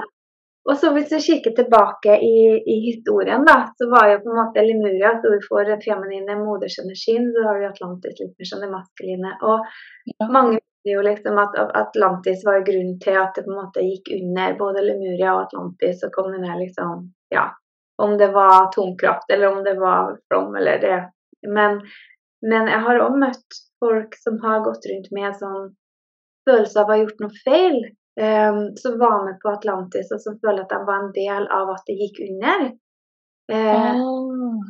[0.67, 4.41] Og så hvis du kikker tilbake i, i, historien, da, så var jo på en
[4.41, 8.65] måte Lemuria så vi får den feminine modersenergien, så har du Atlantis litt mer sånn
[8.65, 9.31] det maskuline.
[9.47, 9.59] Og
[10.11, 10.27] ja.
[10.27, 14.11] mange mener jo liksom at Atlantis var grunnen til at det på en måte gikk
[14.19, 17.47] under både Lemuria og Atlantis, og kom det ned liksom Ja,
[18.03, 20.99] om det var atomkraft eller om det var flom eller det.
[21.47, 21.81] Men,
[22.44, 25.70] men jeg har òg møtt folk som har gått rundt med sånn
[26.46, 27.79] følelse av å ha gjort noe feil
[28.20, 31.72] um, som var med på Atlantis, og som føler at de var en del av
[31.75, 32.66] at det gikk under.
[33.53, 34.61] Uh, oh.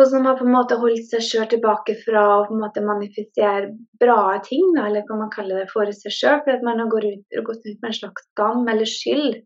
[0.00, 2.82] Og som har på en måte holdt seg sjøl tilbake fra å på en måte
[2.84, 7.10] manifisere bra ting, eller hva man kaller det, for seg sjøl, fordi man har gått
[7.10, 9.42] ut, gått ut, med en slags skam eller skyld.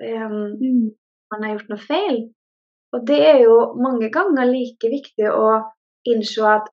[0.00, 0.84] Um, mm.
[1.32, 2.20] Man har gjort noe feil.
[2.90, 5.50] Og det er jo mange ganger like viktig å
[6.08, 6.68] innse at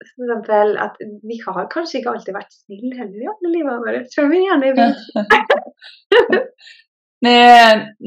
[0.00, 0.48] f.eks.
[0.80, 0.96] at
[1.28, 4.40] vi har kanskje ikke alltid vært snille heller i alle livene våre, selv om vi
[4.46, 4.94] gjerne vil.
[7.26, 7.36] det,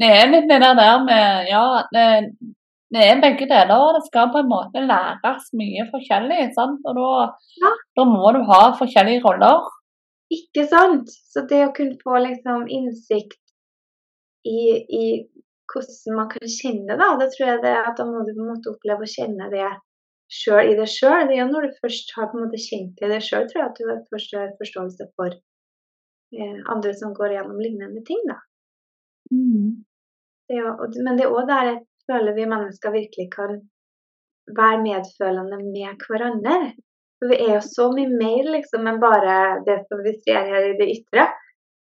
[0.00, 2.08] det er litt det der med Ja, det,
[2.94, 3.76] det er begge deler.
[3.76, 6.50] og Det skal på en måte læres mye forskjellig.
[6.58, 6.82] sant?
[6.88, 7.30] Og da,
[7.62, 7.72] ja.
[7.98, 9.70] da må du ha forskjellige roller.
[10.34, 11.14] Ikke sant?
[11.30, 13.40] Så det å kunne få liksom innsikt
[14.44, 15.04] i, i
[15.72, 18.72] hvordan man kan kjenne det, tror jeg det at da må du på en måte
[18.74, 19.68] oppleve å kjenne det
[20.34, 21.26] sjøl i deg sjøl.
[21.30, 23.70] Det er når du først har på en måte kjent i deg sjøl, tror jeg
[23.70, 28.22] at du først har forståelse for eh, andre som går gjennom lignende ting.
[28.30, 28.40] da.
[29.32, 29.84] Mm.
[30.48, 30.72] Det er,
[31.06, 31.78] men det er òg der jeg
[32.10, 33.62] føler vi mennesker virkelig kan
[34.58, 36.58] være medfølende med hverandre.
[37.18, 39.36] For vi er jo så mye mer liksom enn bare
[39.68, 41.30] det som vi ser her i det ytre.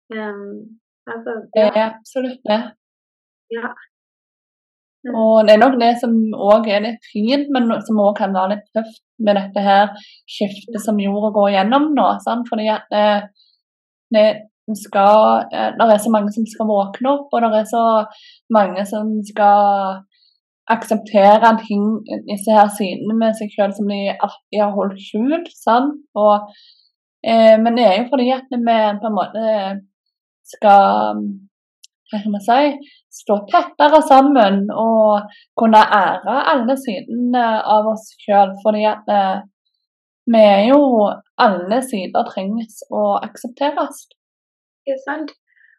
[0.09, 1.67] Um, altså, ja.
[1.75, 2.61] Det absolutt det.
[3.53, 3.73] Ja.
[5.15, 8.55] Og det er nok det som òg er litt fint, men som òg kan være
[8.55, 9.89] litt tøft med dette her
[10.29, 12.07] skiftet som jorda går gjennom nå.
[12.25, 12.47] Sant?
[12.51, 13.07] Fordi at det,
[14.13, 14.27] det
[14.77, 17.85] skal eh, Det er så mange som skal våkne opp, og det er så
[18.53, 20.03] mange som skal
[20.69, 21.85] akseptere ting,
[22.29, 25.49] disse her sidene med seg selv som de alltid har holdt skjult.
[25.57, 25.97] Sant?
[26.13, 26.51] Og,
[27.25, 28.59] eh, men det er jo fordi at vi
[29.01, 29.45] på en måte
[30.49, 31.23] skal
[32.09, 32.91] hva kan man si,
[33.21, 37.45] stå tettere sammen og kunne ære alle sidene
[37.75, 38.55] av oss sjøl.
[38.63, 39.41] Fordi at eh,
[40.29, 40.81] vi er jo
[41.39, 44.01] Alle sider trengs å aksepteres.
[44.91, 45.29] Er sant.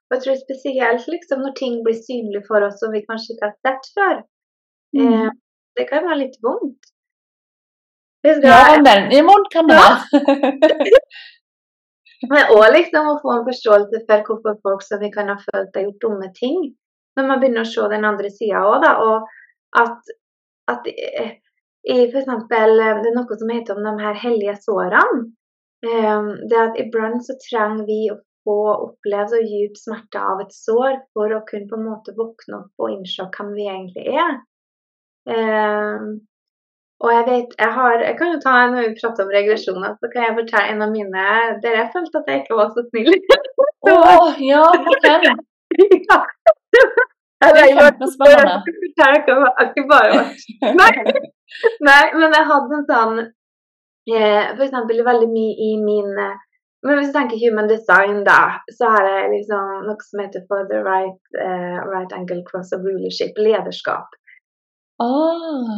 [0.08, 3.50] Og jeg tror spesielt liksom, når ting blir synlige for oss som vi kanskje ikke
[3.50, 4.22] har sett før.
[4.96, 5.02] Mm.
[5.04, 5.34] Eh,
[5.76, 6.88] det kan være litt vondt.
[8.24, 10.88] Skal, ja, veldig vondt kan det være.
[12.28, 15.76] Men òg liksom å få en forståelse for hvorfor folk som vi kan ha følt
[15.76, 16.58] har gjort dumme ting.
[17.16, 18.92] Men man begynner å se den andre sida òg, da.
[19.00, 20.12] Og at,
[20.70, 25.30] at i for eksempel, Det er noe som heter om de her hellige sårene.
[25.86, 30.52] Ehm, det at iblant så trenger vi å få oppleve så dyp smerte av et
[30.52, 34.34] sår for å kunne på en måte våkne opp og innse hvem vi egentlig er.
[37.00, 40.10] Og jeg vet, jeg, har, jeg kan jo ta Når vi prater om regresjoner, så
[40.12, 41.22] kan jeg fortelle en av mine
[41.62, 43.14] der jeg følte at jeg ikke var så snill.
[43.90, 45.24] Å, oh, ja, fortell.
[46.10, 46.18] ja.
[47.40, 48.58] Det er kjempespennende.
[50.76, 50.90] Nei.
[51.88, 54.56] Nei, men jeg hadde en sånn F.eks.
[54.58, 56.38] For eksempel veldig mye i min eh,
[56.86, 60.64] men hvis du tenker human design, da, så har jeg liksom noe som heter for
[60.70, 64.16] the right, uh, right angle cross of rulership, lederskap.
[65.00, 65.68] Oh.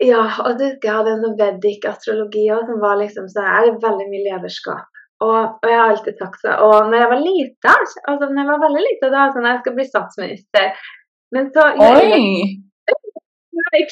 [0.00, 4.06] ja, og du jeg hadde en sånn Vedic-astrologi som var liksom så er det veldig
[4.08, 4.86] mye lederskap.
[5.24, 6.54] Og, og, jeg har alltid sagt så.
[6.64, 7.74] Og når jeg var lita,
[8.08, 10.88] altså når jeg var veldig lita, da sånn jeg skal bli statsminister.
[11.36, 11.90] Men så jo,
[13.76, 13.86] jeg,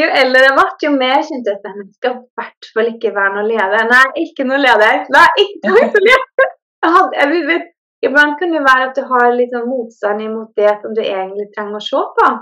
[0.00, 3.14] jo eldre jeg ble, jo mer kjente jeg at jeg skal i hvert fall ikke
[3.20, 3.88] være noen leder.
[3.92, 5.00] Nei, ikke noen leder.
[5.16, 6.52] Nei, ikke noen leder.
[6.86, 7.72] Jeg hadde, jeg vet,
[8.06, 11.48] iblant kan det være at du har litt sånn motstand imot det som du egentlig
[11.56, 12.34] trenger å se på.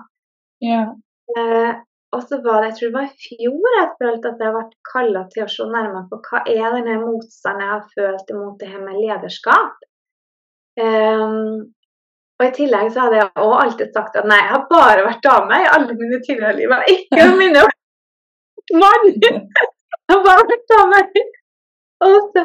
[0.63, 0.85] Ja.
[1.35, 1.73] Eh,
[2.15, 4.65] og så var det, jeg tror det var i fjor jeg følte at jeg ble
[4.93, 8.69] kalla til å se nærmere på hva er denne motstanden jeg har følt imot det
[8.71, 9.89] her med lederskap.
[10.79, 11.75] Um,
[12.39, 15.27] og i tillegg så hadde jeg også alltid sagt at nei, jeg har bare vært
[15.27, 16.77] dame i alle mine tidligere liv.
[16.95, 17.67] Ikke mine
[18.83, 19.11] mann!
[19.25, 21.03] Jeg har bare vært dame.
[22.05, 22.45] Og så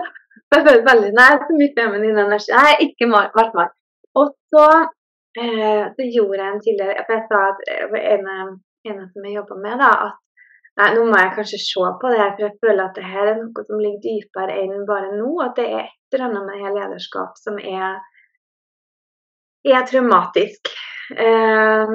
[0.50, 2.54] jeg følte veldig Nei, så mye feminin energi.
[2.56, 3.74] Nei, ikke vært mann.
[4.17, 4.65] Og så
[5.38, 8.30] Eh, så gjorde jeg en tidligere For jeg sa at eh, en,
[8.89, 10.15] en som jeg jobba med, da, at
[10.80, 13.42] nei, nå må jeg kanskje se på det, for jeg føler at det her er
[13.42, 15.34] noe som ligger dypere enn bare nå.
[15.46, 18.00] At det er et eller annet med lederskap som er,
[19.76, 20.74] er traumatisk.
[21.13, 21.94] Eh,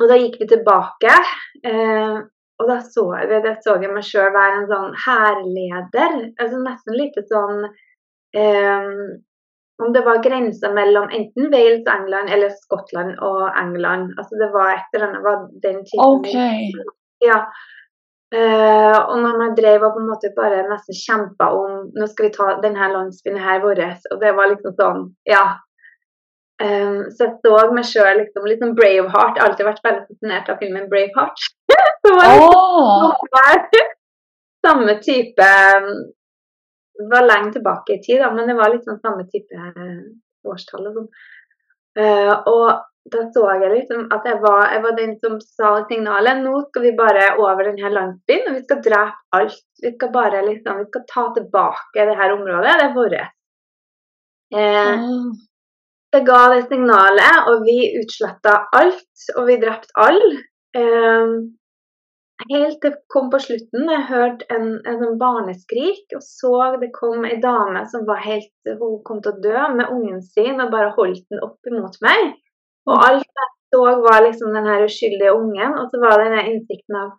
[0.00, 1.16] og da gikk vi tilbake.
[1.64, 2.20] Eh,
[2.60, 6.16] og da så jeg, det så jeg meg sjøl være en sånn hærleder.
[6.36, 7.64] Altså nesten litt sånn
[8.36, 8.90] eh,
[9.84, 14.14] om det var grensa mellom enten Wales England eller Skottland og England.
[14.18, 16.06] Altså det var et eller annet var den typen.
[16.06, 16.34] OK.
[17.24, 17.44] Ja.
[18.30, 22.28] Uh, og når man drev og på en måte bare nesten kjempa om nå skal
[22.28, 23.80] vi ta denne landsbyen her vår,
[24.12, 25.42] og det var liksom sånn, ja.
[26.60, 29.34] Um, så jeg så meg sjøl liksom, litt sånn Braveheart.
[29.34, 31.46] Jeg har alltid vært veldig fascinert av filmen Braveheart.
[32.04, 33.92] så var det oh.
[34.66, 35.50] samme type
[37.00, 40.00] Det var lenge tilbake i tid, da, men det var litt sånn samme type eh,
[40.48, 41.10] årstall og sånn.
[41.98, 42.66] Eh, og
[43.10, 46.42] da så jeg liksom at jeg var, jeg var den som sa signalet.
[46.44, 49.62] Nå skal vi bare over denne landsbyen, og vi skal drepe alt.
[49.82, 52.74] Vi skal bare liksom, vi skal ta tilbake det her området.
[52.76, 53.36] Det er vårt.
[54.50, 55.30] Eh, åh.
[56.12, 60.44] det ga det signalet, og vi utsletta alt, og vi drepte alle.
[60.76, 61.34] Eh,
[62.48, 66.90] helt til det kom på slutten, jeg hørte en, en sånn barneskrik, og så det
[66.96, 68.50] kom ei dame som var helt
[68.80, 72.34] Hun kom til å dø med ungen sin og bare holdt den opp imot meg.
[72.88, 76.46] Og alt jeg så, var liksom den her uskyldige ungen, og så var det denne
[76.52, 77.16] innsikten av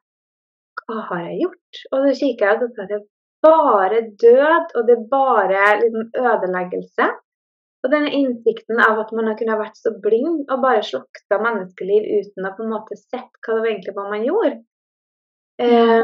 [0.82, 1.82] Hva har jeg gjort?
[1.92, 3.02] Og så kikker jeg, og så er det
[3.46, 7.12] bare død, og det er bare liksom ødeleggelse.
[7.82, 12.06] Og denne innsikten av at man har kunnet vært så blind og bare slukta menneskeliv
[12.20, 14.60] uten å på en måte sett hva det egentlig var man gjorde.
[15.62, 16.04] Eh,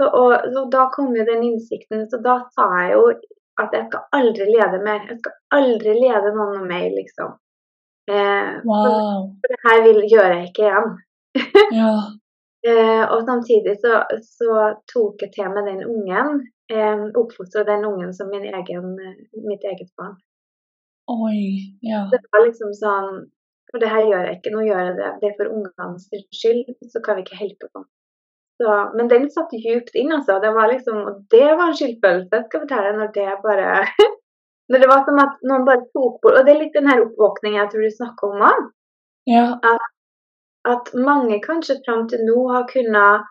[0.00, 3.04] så, og, så da kom jo den innsikten, så da sa jeg jo
[3.60, 5.02] at jeg skal aldri lede mer.
[5.10, 7.36] Jeg skal aldri lede noen noe mer, liksom.
[8.10, 9.36] Eh, Wow.
[9.40, 10.90] for det her vil, gjør jeg ikke igjen.
[11.80, 11.92] Ja.
[12.66, 14.56] Eh, og samtidig så, så
[14.92, 16.40] tok jeg til meg den ungen.
[16.72, 18.90] Eh, Oppfostra den ungen som min egen,
[19.46, 20.16] mitt eget barn.
[21.10, 21.76] Oi.
[21.82, 22.06] Ja.
[22.12, 23.12] Det var liksom sånn
[23.70, 25.10] For det her gjør jeg ikke, nå gjør jeg det.
[25.22, 27.84] Det er for ungenes skyld, så kan vi ikke holde på sånn.
[28.60, 30.36] Så, men den satt djupt inn, altså.
[30.42, 33.70] Det var liksom, og det var en skyldfølelse, skal jeg fortelle, når det bare
[34.70, 37.00] Når det var som at noen bare tok bort Og det er litt den her
[37.02, 38.66] oppvåkningen jeg tror du snakker om òg.
[39.26, 39.46] Ja.
[40.70, 43.24] At mange kanskje fram til nå har kunnet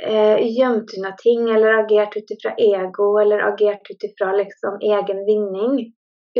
[0.00, 5.20] eh, gjemt unna ting, eller agert ut ifra ego, eller agert ut ifra liksom egen
[5.28, 5.76] vinning,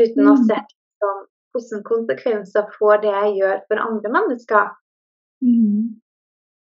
[0.01, 0.43] uten å Mm.
[0.49, 1.21] se liksom,
[1.55, 4.73] hvilke konsekvenser får det jeg gjør for andre mennesker.
[5.45, 6.01] Mm.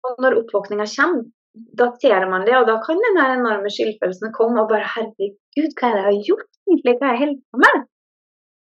[0.04, 4.62] Og når oppvåkninga kommer, da ser man det, og da kan den enorme skyldfølelsen komme
[4.64, 5.36] og bare Herregud,
[5.78, 6.96] hva er det jeg har gjort egentlig?
[6.98, 7.84] Hva er jeg holder på med?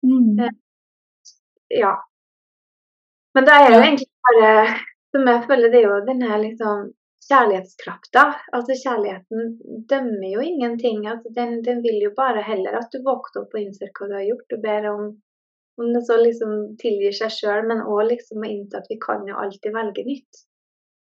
[0.04, 0.58] Mm.
[1.72, 1.94] Ja.
[3.34, 4.50] Men det er jo egentlig bare
[5.14, 6.86] Som jeg føler, det er jo denne liksom
[7.24, 8.22] kjærlighetskrafta.
[8.56, 9.52] Altså kjærligheten
[9.88, 11.04] dømmer jo ingenting.
[11.06, 14.16] Altså, den, den vil jo bare heller at du våkner opp og innser hva du
[14.18, 15.04] har gjort, Du ber om
[15.76, 19.24] om det så liksom tilgir seg sjøl, men òg liksom å innse at vi kan
[19.26, 20.42] jo alltid velge nytt.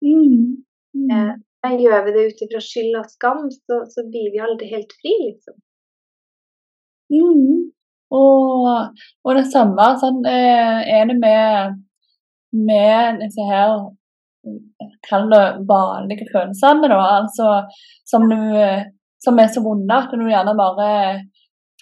[0.05, 0.65] Mm.
[1.09, 1.43] Eh, Mm.
[1.65, 4.93] Men gjør vi det ut ifra skyld og skam, så, så blir vi aldri helt
[5.01, 5.57] fri, liksom.
[7.09, 7.71] Mm.
[8.15, 8.69] Og,
[9.25, 11.79] og det samme sånn, eh, er det med,
[12.57, 13.79] med disse her
[15.05, 16.99] Kall det vanlige følelsene, da.
[17.19, 17.49] Altså
[18.09, 18.39] som, du,
[19.21, 20.89] som er så vonde at du gjerne bare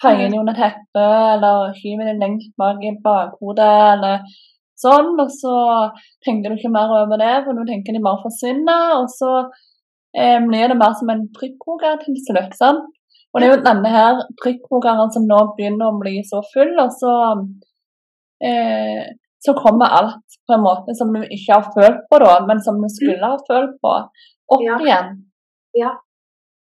[0.01, 4.25] feier dem under teppet, eller hiver dem lengt bak i bakhodet, eller
[4.81, 5.13] sånn.
[5.23, 5.55] Og så
[6.25, 8.97] tenker du ikke mer over det, for nå tenker de bare forsvinner.
[9.01, 9.31] Og så
[10.17, 12.57] eh, blir det mer som en trykkoker til slutt.
[12.57, 12.89] sant?
[13.33, 16.93] Og det er jo denne her trykkokeren som nå begynner å bli så full, og
[16.95, 17.13] så
[18.41, 19.07] eh,
[19.45, 22.79] så kommer alt på en måte som du ikke har følt på da, men som
[22.81, 23.93] du skulle ha følt på,
[24.55, 24.77] opp Ja.
[24.81, 25.09] igjen.
[25.77, 25.91] Ja.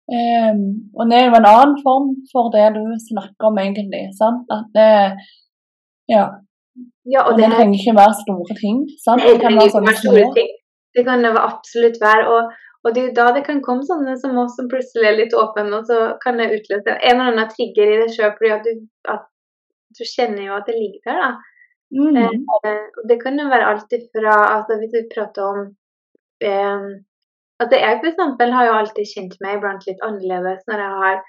[0.04, 0.64] Um,
[0.98, 4.50] og det er jo en annen form for det du snakker om egentlig, sant?
[4.52, 4.88] At det,
[6.12, 6.26] ja,
[7.06, 9.22] Ja, og og det det trenger ikke være store ting, sant?
[9.22, 10.52] Nei, Det kan være sånne store ting.
[10.96, 12.24] Det kan absolutt være.
[12.34, 12.42] Og,
[12.84, 15.36] og det er jo da det kan komme sånne som oss som plutselig er litt
[15.44, 18.68] åpne, og så kan det utløse en eller annen trigger i deg sjøl, fordi at
[18.68, 18.84] du,
[19.14, 19.26] at
[19.98, 21.32] du kjenner jo at det ligger der, da.
[21.94, 22.16] Mm.
[22.18, 25.58] Eh, og det kan jo være alt ifra altså Hvis vi prater om
[26.42, 26.86] eh,
[27.62, 31.20] altså Jeg eksempel har jo alltid kjent meg iblant litt annerledes når jeg har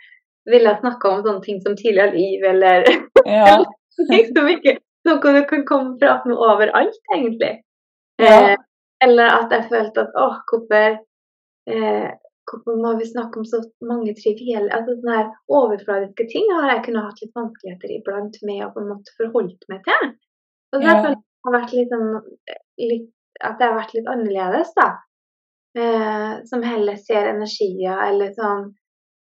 [0.50, 2.88] villet snakke om sånne ting som tidligere liv, eller
[3.26, 3.60] Ja.
[4.16, 7.54] liksom ikke noe du kan komme og prate med overalt, egentlig.
[8.22, 8.36] Ja.
[8.54, 8.58] Eh,
[9.04, 11.00] eller at jeg følte at åh, hvorfor
[11.72, 12.12] eh,
[12.46, 13.58] Hvorfor må vi snakke om så
[13.90, 18.60] mange trivielle altså sånne her overfladiske ting har jeg kunnet hatt litt vanskeligheter iblant med
[18.62, 20.12] å på en måte forholdt meg til.
[20.76, 21.00] Og så Ja.
[21.02, 21.16] jeg
[21.48, 22.12] har vært litt sånn
[22.78, 23.10] litt,
[23.42, 24.86] At det har vært litt annerledes, da.
[25.76, 28.70] Eh, som heller ser energier, eller sånn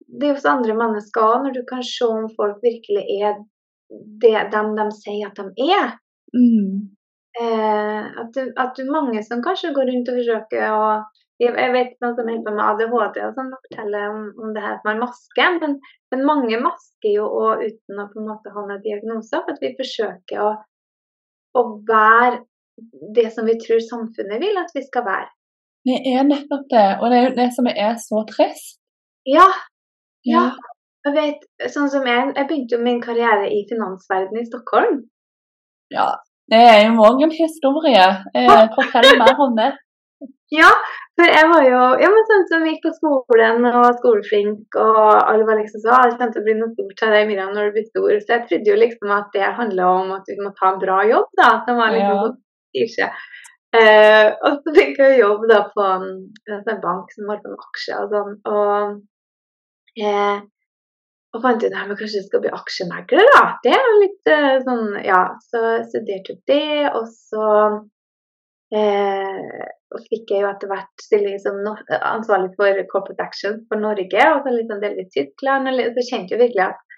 [0.07, 3.36] Det er hos andre mennesker når du kan se om folk virkelig er
[4.24, 5.96] det dem de sier at de er.
[6.36, 6.92] Mm.
[7.39, 10.86] Eh, at, du, at du mange som kanskje går rundt og forsøker å
[11.42, 14.62] Jeg, jeg vet noen som holder på med ADHD og sånn, forteller om, om det
[14.62, 15.56] her at man masker.
[15.58, 15.72] Men,
[16.14, 19.39] men mange masker jo òg uten å på en måte ha noen diagnose.
[19.39, 20.52] For at vi forsøker å,
[21.58, 22.44] å være
[23.18, 25.32] det som vi tror samfunnet vil at vi skal være.
[25.89, 28.78] Det er nettopp det, og det er jo det som er så trist.
[29.26, 29.48] Ja.
[30.30, 30.46] ja.
[31.06, 34.99] Jeg vet, sånn som jeg, jeg begynte jo min karriere i finansverdenen i Stockholm.
[35.93, 36.10] Ja,
[36.52, 38.04] det er jo òg en historie.
[38.38, 39.72] Eh, fortell mer om det.
[40.52, 40.70] Ja,
[41.16, 45.02] for jeg var jo ja, men sånn som gikk på skolen og var skoleflink, og
[45.16, 47.78] alle var liksom så Jeg kjente å bli noe stort av deg, Miriam, når du
[47.78, 48.10] blir stor.
[48.20, 51.02] Så jeg trodde jo liksom at det handla om at du må ta en bra
[51.08, 51.52] jobb, da.
[51.66, 52.36] Som var liksom
[52.99, 53.12] ja.
[53.72, 56.08] Eh, og så fikk jeg jobb da på en,
[56.52, 58.34] en bank som var på en aksjer og sånn.
[58.52, 58.97] Og,
[60.04, 60.41] eh,
[61.32, 63.43] og fant ut at kanskje jeg skal bli aksjemegler, da.
[63.63, 67.47] Det er litt eh, sånn Ja, så studerte jeg det, og så
[68.71, 69.63] Eh,
[70.07, 74.53] fikk jeg jo etter hvert stilling som ansvarlig for corporate action for Norge, og så
[74.53, 75.67] litt sånn delvis Tyskland.
[75.67, 76.95] Og så kjente jeg virkelig at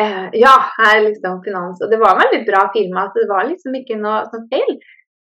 [0.00, 1.82] eh, ja, her er liksom finans.
[1.84, 4.78] Og det var en veldig bra firma, så det var liksom ikke noe sånn feil.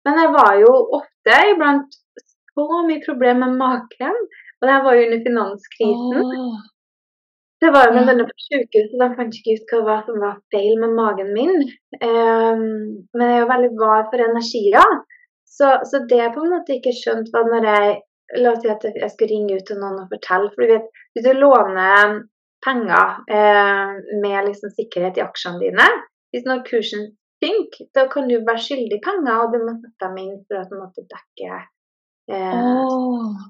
[0.06, 0.70] Men jeg var jo
[1.00, 1.98] ofte iblant
[2.54, 4.22] så mye problemer med maken.
[4.60, 6.30] Og det her var jo under finanskrisen.
[6.36, 6.62] Oh.
[7.60, 10.38] Det var jo med denne på sykehuset, da fant jeg ikke ut hva som var
[10.54, 11.58] feil med magen min.
[12.00, 12.62] Um,
[13.12, 14.94] men jeg er jo veldig var for energier.
[15.44, 17.98] Så, så, det jeg på en måte ikke skjønt, var når jeg
[18.38, 20.52] La oss si at jeg skulle ringe ut til noen og fortelle.
[20.54, 22.20] For du vet, hvis du låner
[22.62, 25.86] penger eh, med liksom sikkerhet i aksjene dine
[26.30, 27.08] Hvis når kursen
[27.42, 30.70] synker, da kan du være skyldig penger, og du må sette dem inn for at
[30.70, 31.58] du måtte dekke
[32.30, 33.40] eh, oh.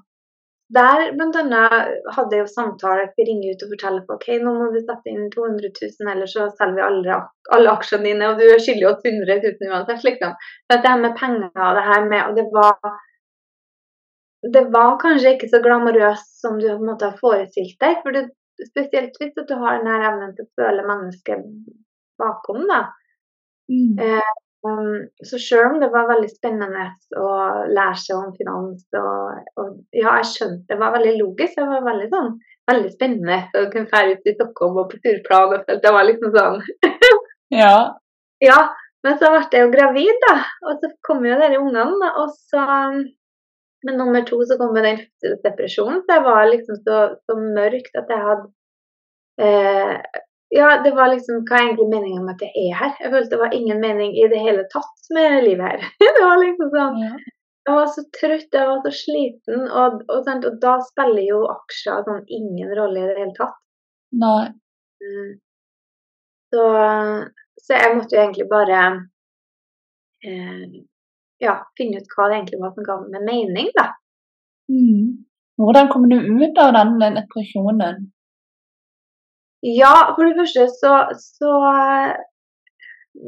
[0.71, 1.73] Der blant annet
[2.15, 5.11] hadde jeg jo samtale, jeg ringe ut og fortelle på, ok, nå må du sette
[5.11, 7.17] inn 200 000, ellers så selger vi alle,
[7.57, 10.05] alle aksjene dine, og du er skyldig oss 100 000 uansett.
[10.07, 10.37] liksom.
[10.71, 12.77] Så det her med penger og det her med Og det var
[14.41, 17.99] det var kanskje ikke så glamorøst som du på en måte har forestilt deg.
[18.03, 18.29] for det,
[18.61, 21.45] Spesielt hvis du har denne evnen til å føle mennesket
[22.21, 22.65] bakom.
[22.69, 22.81] da.
[23.71, 23.97] Mm.
[23.97, 26.83] Eh, Um, så selv om det var veldig spennende
[27.17, 27.29] å
[27.65, 31.55] lære seg om finans og, og, Ja, jeg skjønte det var veldig logisk.
[31.57, 32.35] Det var veldig sånn
[32.69, 35.55] veldig spennende å kunne dra ut i Stockholm og på turplan.
[35.57, 36.61] Og det var liksom sånn
[37.63, 37.75] Ja.
[38.43, 38.59] ja.
[39.01, 40.35] Men så ble jeg jo gravid, da.
[40.69, 42.11] Og så kom jo disse ungene.
[42.21, 42.65] Og så
[43.81, 44.99] Med nummer to så kom den
[45.41, 46.03] depresjonen.
[46.05, 48.51] Så jeg var liksom så, så mørkt at jeg hadde
[49.41, 50.19] eh,
[50.51, 52.95] ja, det var liksom Hva er egentlig meningen med at jeg er her?
[52.99, 55.85] Jeg følte det var ingen mening i det hele tatt med livet her.
[56.17, 57.13] det var liksom sånn ja.
[57.61, 61.99] Jeg var så trøtt, jeg var så sliten, og, og, og, da spiller jo aksjer
[62.07, 63.59] sånn ingen rolle i det hele tatt.
[64.17, 64.47] Nei.
[65.05, 65.27] Mm.
[66.49, 66.63] Så,
[67.61, 68.79] så, jeg måtte jo egentlig bare
[70.25, 70.73] eh,
[71.45, 73.91] ja, finne ut hva det egentlig var som ga meg mening, da.
[74.73, 75.21] Mm.
[75.61, 78.09] Hvordan kom du ut av den depresjonen?
[79.61, 80.93] Ja, for det første så,
[81.37, 81.51] så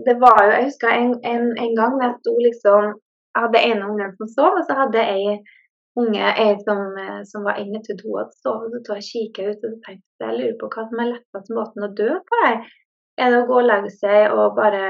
[0.07, 2.87] Det var jo Jeg husker en, en, en gang jeg sto liksom
[3.33, 5.41] Jeg hadde en unge som sov, og så hadde jeg
[6.01, 6.81] unge jeg som,
[7.29, 8.65] som var inne til do og sov.
[8.69, 11.89] Og så jeg ut og tenkte jeg lurer på hva som er lettest måten å
[11.97, 12.41] dø på.
[12.45, 12.59] Jeg.
[13.21, 14.85] Er det å gå og legge seg og bare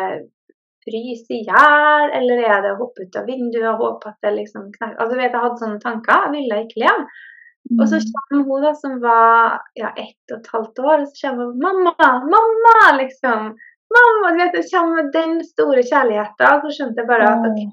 [0.83, 4.33] fryse i hjel, eller er det å hoppe ut av vinduet og håpe at det
[4.37, 6.25] liksom knekker Altså, vet, Jeg hadde sånne tanker.
[6.27, 7.07] Jeg ville ikke leve.
[7.71, 8.07] Og så mm.
[8.13, 11.61] kommer hun da som var ja, ett og et halvt år, og så kommer hun
[11.63, 12.09] 'Mamma!
[12.33, 13.53] Mamma!' liksom.
[13.95, 16.61] Mamma, du vet, Det kommer med den store kjærligheten.
[16.63, 17.67] Så skjønte jeg bare at okay,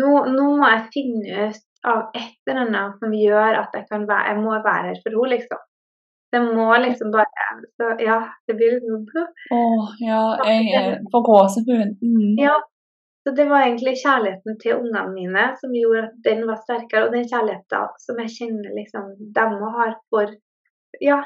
[0.00, 1.60] nå, nå, må jeg finne ut
[1.92, 5.16] av et eller annet som gjør at jeg kan være, jeg må være her for
[5.16, 5.62] henne, liksom.
[6.32, 9.02] Det må liksom bare Så ja, det blir liksom
[9.52, 9.58] Å
[10.00, 11.90] ja, jeg får gåsehud.
[12.00, 12.38] Mm.
[12.40, 12.54] Ja,
[13.22, 17.04] så det var egentlig kjærligheten til ungene mine som gjorde at den var sterkere.
[17.06, 20.34] Og den kjærligheten som jeg kjenner liksom dem og har for
[21.00, 21.20] Ja.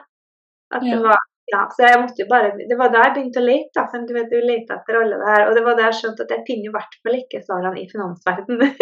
[0.75, 3.47] At det var ja, så jeg måtte jo bare, Det var da jeg begynte å
[3.47, 3.83] lete.
[3.93, 6.27] Da, du vet, du leter etter alle det her, Og det var da jeg skjønte
[6.27, 8.73] at jeg finner i hvert fall ikke svarene i finansverdenen.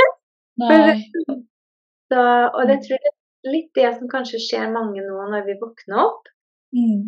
[2.10, 5.58] så, og det tror jeg er litt det som kanskje skjer mange nå når vi
[5.60, 6.32] våkner opp.
[6.74, 7.04] Mm.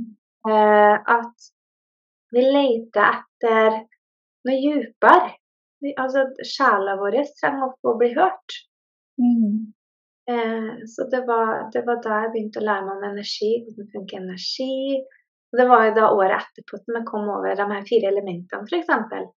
[0.50, 1.50] Eh, at
[2.36, 3.80] vi leter etter
[4.46, 5.32] noe dypere
[5.96, 8.58] altså, sjela vår trenger å bli hørt.
[9.20, 9.72] Mm.
[10.30, 13.92] Eh, så det var, det var, da jeg begynte å lære meg om energi, hvordan
[13.94, 15.00] funker energi.
[15.52, 18.66] Og det var jo da året etterpå som jeg kom over de her fire elementene,
[18.66, 19.32] f.eks.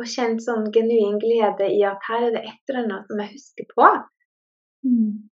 [0.00, 3.34] Og kjente sånn genuin glede i at her er det et eller annet som jeg
[3.34, 3.90] husker på.
[4.88, 5.31] Mm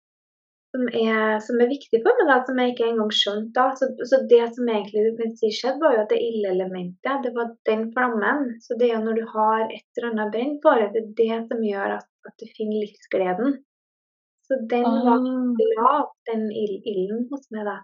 [0.70, 3.54] som er, som er, viktig for meg, da, som jeg ikke engang skjønte.
[3.56, 3.66] da.
[3.78, 7.32] Så, så, det som egentlig du kan si skjedde, var jo at det ildelementet, det
[7.36, 8.46] var den flammen.
[8.62, 11.40] Så det er jo når du har et eller annet brent for det, er det
[11.50, 13.58] som gjør at, at du finner livsgleden.
[14.50, 17.78] Så den var glad, lav, den ild- ilden hos meg, da.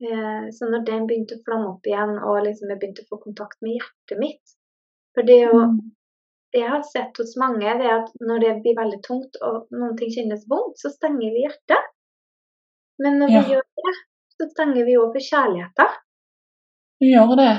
[0.00, 3.18] Eh, så når den begynte å flamme opp igjen, og liksom jeg begynte å få
[3.24, 4.54] kontakt med hjertet mitt
[5.12, 5.80] For det er jo Mm.
[6.52, 9.66] Det jeg har sett hos mange, det er at når det blir veldig tungt og
[9.74, 11.90] noen ting kjennes vondt, så stenger vi hjertet.
[13.00, 13.42] Men når Ja.
[13.42, 13.94] vi gjør det,
[14.40, 15.98] så stenger vi òg for kjærligheten.
[17.00, 17.52] Du gjør det.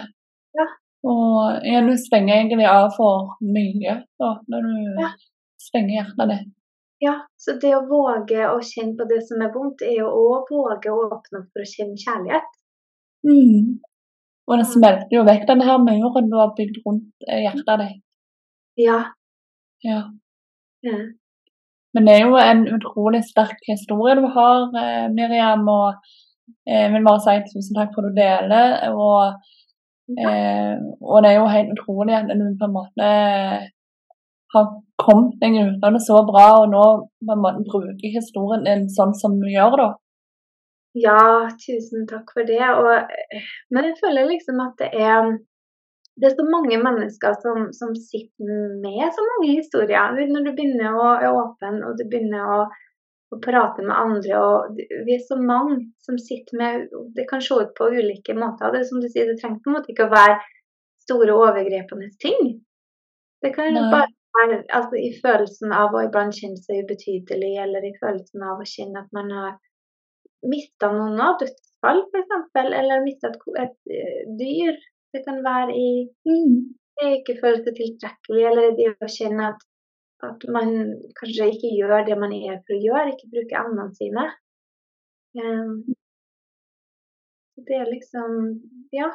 [0.59, 0.65] Ja.
[1.03, 5.09] Og ja, du stenger egentlig av for mye da, når du Ja.
[5.57, 6.49] stenger hjertet ditt.
[7.01, 10.51] Ja, så det å våge å kjenne på det som er vondt, er jo òg
[10.51, 12.51] våge å åpne opp for å kjenne kjærlighet.
[13.25, 13.79] Mm.
[14.47, 18.03] Og det smelter jo vekk den her muren du har bygd rundt eh, hjertet ditt.
[18.77, 18.99] Ja.
[19.83, 20.01] Ja.
[20.83, 20.97] ja.
[21.93, 25.67] Men det er jo en utrolig sterk historie du har, eh, Miriam.
[25.67, 25.93] Og
[26.67, 28.77] eh, jeg vil bare si tusen takk for at du deler.
[28.93, 29.51] Og,
[30.21, 30.31] ja.
[31.01, 33.11] og det er jo helt utrolig at du på en måte
[34.53, 34.65] har
[34.99, 36.85] kommet deg utenom det så bra, og nå
[37.27, 39.89] på en måte bruker historien din sånn som du gjør, da.
[40.99, 42.59] Ja, tusen takk for det.
[42.59, 42.91] Og,
[43.31, 45.37] eh, men jeg føler liksom at det er
[46.19, 50.15] det er så mange mennesker som, som sitter med så mange historier.
[50.31, 52.57] Når du begynner å være åpen, og du begynner å,
[53.31, 57.61] å prate med andre, og vi er så mange som sitter med Det kan se
[57.63, 58.73] ut på ulike måter.
[58.73, 60.39] Det er som du sier, det trenger på en måte ikke å være
[61.05, 62.59] store overgrepende ting.
[63.41, 63.87] Det kan Nei.
[63.93, 68.61] bare være altså, i følelsen av å iblant kjenne seg ubetydelig, eller i følelsen av
[68.61, 69.57] å kjenne at man har
[70.51, 74.79] mista noen av dødsfall, f.eks., eller mista et, et eh, dyr.
[75.13, 75.89] Det kan være i
[76.25, 76.75] Mm.
[77.01, 79.61] det ikke føles tiltrekkelig, eller det å kjenne at,
[80.27, 80.69] at man
[81.19, 84.25] kanskje ikke gjør det man er for å gjøre, ikke bruker evnene sine.
[85.41, 85.73] Um,
[87.67, 88.31] det er liksom
[88.93, 89.09] Ja.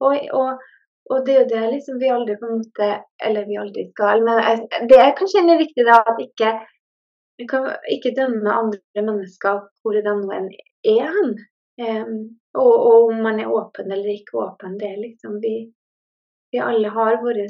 [0.00, 0.60] Og, og,
[1.10, 2.86] og det er jo det liksom vi aldri på en måte
[3.26, 6.50] Eller vi aldri skal, men det er kanskje er viktig, da, at ikke
[7.38, 10.48] vi kan ikke dømme andre mennesker hvor de nå enn
[10.94, 11.32] er hen.
[11.82, 12.18] Ehm,
[12.54, 15.54] og, og om man er åpen eller ikke åpen, det er liksom vi,
[16.54, 17.40] vi alle har vår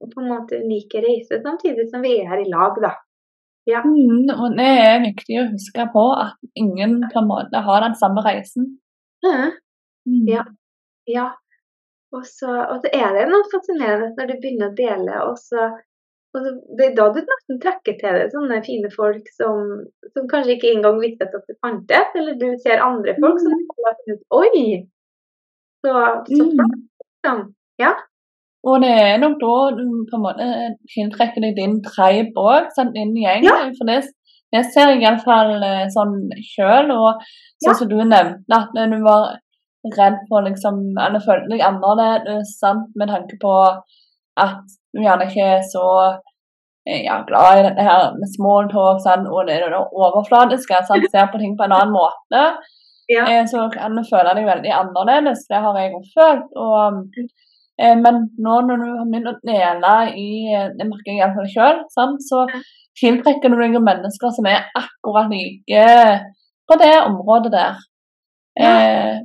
[0.00, 2.94] på en måte unike reise, samtidig som vi er her i lag, da.
[3.68, 3.82] Ja.
[3.84, 7.96] Mm, og det er viktig å huske på at ingen på en måte har den
[8.00, 8.72] samme reisen.
[9.24, 10.24] Mm.
[10.28, 10.46] Ja.
[11.10, 11.26] Ja.
[12.16, 15.68] Og så, og så er det noe fascinerende når du begynner å dele, og så
[16.34, 19.56] og så, Det er da du nesten trekker til deg sånne fine folk som,
[20.14, 23.56] som kanskje ikke engang visste at det fantes, eller du ser andre folk som
[23.86, 24.64] har funnet Oi!
[25.84, 25.92] Så,
[26.28, 26.54] så Mm.
[26.56, 27.38] flott, liksom.
[27.80, 27.92] Ja.
[28.68, 30.46] Og det er nok da du på en måte
[30.94, 33.72] tiltrekker deg din tribe òg, sånn inn i gjengen.
[33.78, 34.02] For det,
[34.52, 36.92] det ser jeg iallfall eh, sånn sjøl.
[36.92, 37.22] Og
[37.64, 37.78] sånn Ja.
[37.78, 39.38] som du nevnte, at du var
[39.96, 43.54] redd for liksom Eller følte deg annerledes sant, med tanke på
[44.36, 45.86] at du gjerne ikke er så
[46.88, 50.82] eh, ja, glad i dette her med small talk sånn, og det det overfladiske.
[50.88, 52.44] Sant, ser på ting på en annen måte.
[53.10, 53.26] Ja.
[53.26, 55.46] Eh, så kan du føle deg veldig annerledes.
[55.50, 56.50] Det har jeg òg følt.
[56.66, 57.00] Og,
[57.80, 60.28] eh, men nå når du har begynt å dele i
[60.78, 61.82] Det merker jeg iallfall sjøl.
[61.90, 62.44] Så
[63.00, 65.86] tiltrekker du deg mennesker som er akkurat like
[66.70, 67.78] på det området der.
[68.60, 69.16] Eh,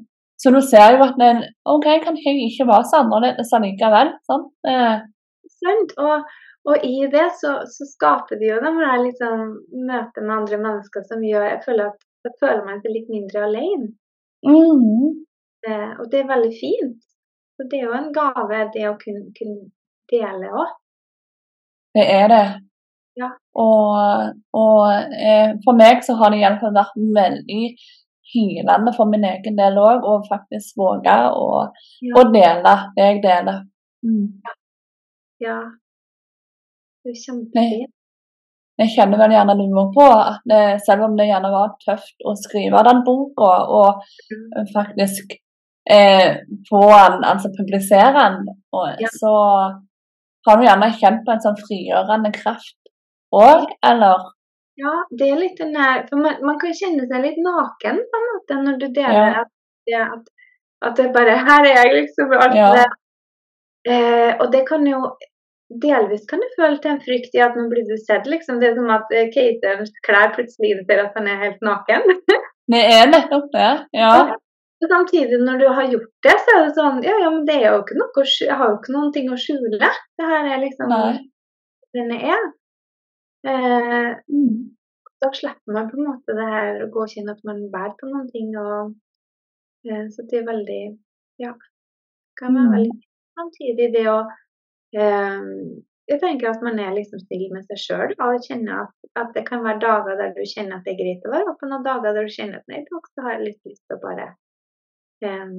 [0.41, 4.13] så du ser jo at den, OK, kan jeg ikke være så annerledes allikevel.
[4.30, 4.49] Sant?
[4.68, 4.95] Eh,
[5.61, 5.93] Sant?
[6.01, 6.25] Og,
[6.69, 9.45] og i det så, så skaper vi jo de her liksom
[9.87, 13.43] møter med andre mennesker som gjør Jeg føler at da føler man seg litt mindre
[13.49, 13.91] alene.
[14.45, 15.21] mm,
[15.65, 16.97] Eh, og det er veldig fint.
[17.57, 19.71] Så det er jo en gave, det å kunne, kunne
[20.11, 20.73] dele òg.
[21.95, 22.43] det er det.
[23.17, 23.29] Ja.
[23.55, 24.81] Og, og
[25.15, 27.61] eh, for meg så har det iallfall vært veldig
[28.33, 31.47] hylende for min egen del òg, å faktisk våge å,
[32.03, 32.13] Ja.
[32.19, 33.61] å dele det jeg deler.
[34.05, 34.25] Mm.
[34.45, 34.53] Ja.
[37.05, 37.91] Det er kjempefint.
[38.81, 42.33] Jeg kjenner vel gjerne du òg på at selv om det gjerne var tøft å
[42.36, 44.67] skrive den boka, og Mm.
[44.73, 45.36] faktisk
[45.88, 46.38] eh,
[46.69, 46.81] få
[47.11, 49.07] den, altså publisere den, og, Ja.
[49.21, 49.31] så
[50.47, 52.77] har du gjerne kjent på en sånn frigjørende kraft
[53.33, 54.17] òg, eller?
[54.77, 58.15] Ja, det er litt den der For man, man kan kjenne seg litt naken på
[58.19, 59.41] en måte når du deler Ja.
[59.41, 59.47] at,
[59.88, 60.25] det, at,
[60.81, 62.33] at det bare Her er jeg, liksom.
[62.33, 62.73] Alt Ja.
[62.73, 62.86] det.
[63.86, 65.15] Eh, og det kan jo
[65.81, 68.59] Delvis kan du føle til en frykt i at nå blir du sett, liksom.
[68.61, 69.31] Det er som at eh,
[70.05, 72.05] klær plutselig innser at han er helt naken.
[72.73, 73.71] Det er nettopp det.
[73.93, 74.11] Ja.
[74.81, 77.55] Og samtidig, når du har gjort det, så er det sånn Ja, ja, men det
[77.59, 78.23] er jo ikke noe.
[78.25, 79.77] Jeg har jo ikke noen ting å skjule.
[79.81, 81.11] Det her er liksom Nei.
[81.97, 82.47] den jeg er.
[83.45, 84.71] Eh, Mm.
[85.21, 87.93] da slipper man på en måte det her å gå og kjenne at man bærer
[87.99, 88.49] på noen ting.
[88.57, 88.95] Og,
[89.89, 90.81] eh, så det er veldig
[91.39, 91.53] Ja.
[92.39, 92.75] Kan være Mm.
[92.77, 93.01] veldig
[93.36, 94.21] samtidig det å
[94.95, 95.51] eh,
[96.05, 99.45] jeg tenker at man er liksom snill med seg sjøl og kjenner at, at, det
[99.47, 102.13] kan være dager der du kjenner at det er greit å være åpen, og dager
[102.13, 104.27] der du kjenner at nei, dag så har jeg litt lyst til å bare
[105.25, 105.55] eh,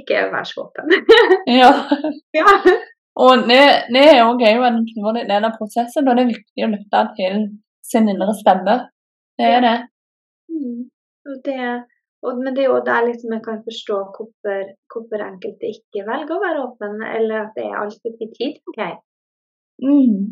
[0.00, 0.92] ikke være så åpen.
[1.60, 1.70] ja.
[2.40, 2.52] ja.
[3.20, 3.62] Og det,
[3.94, 7.40] det er jo en utrolig del av prosessen, og det er viktig å lytte til
[7.90, 8.76] sin indre stemme.
[9.40, 9.76] Det er det.
[10.52, 10.84] Mm.
[11.30, 11.64] Og det
[12.22, 14.58] og, men det er jo der liksom jeg kan forstå hvorfor,
[14.92, 18.58] hvorfor enkelte ikke velger å være åpen, eller at det er altfor mye tid.
[18.72, 18.94] Okay.
[19.84, 20.24] Mm.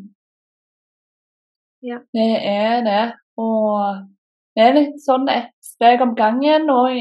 [1.82, 1.98] Ja.
[2.12, 3.04] Det er det.
[3.40, 4.04] Og
[4.56, 6.68] det er litt sånn ett steg om gangen.
[6.74, 6.98] Og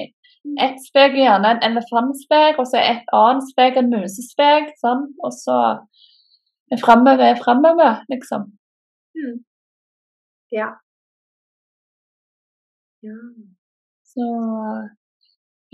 [0.63, 4.71] ett steg er gjerne en elefantsteg, og så et annet steg en musesteg.
[4.83, 5.07] Sånn.
[5.25, 5.59] Og så
[6.83, 8.51] framover er framover, liksom.
[9.17, 9.37] Mm.
[10.53, 10.71] Ja.
[13.03, 13.56] Ja.
[14.17, 14.27] Så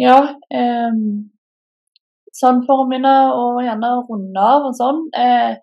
[0.03, 0.17] ja.
[0.51, 0.95] Eh,
[2.39, 5.05] sånn for å begynne å gjerne runde av og sånn.
[5.15, 5.53] Eh,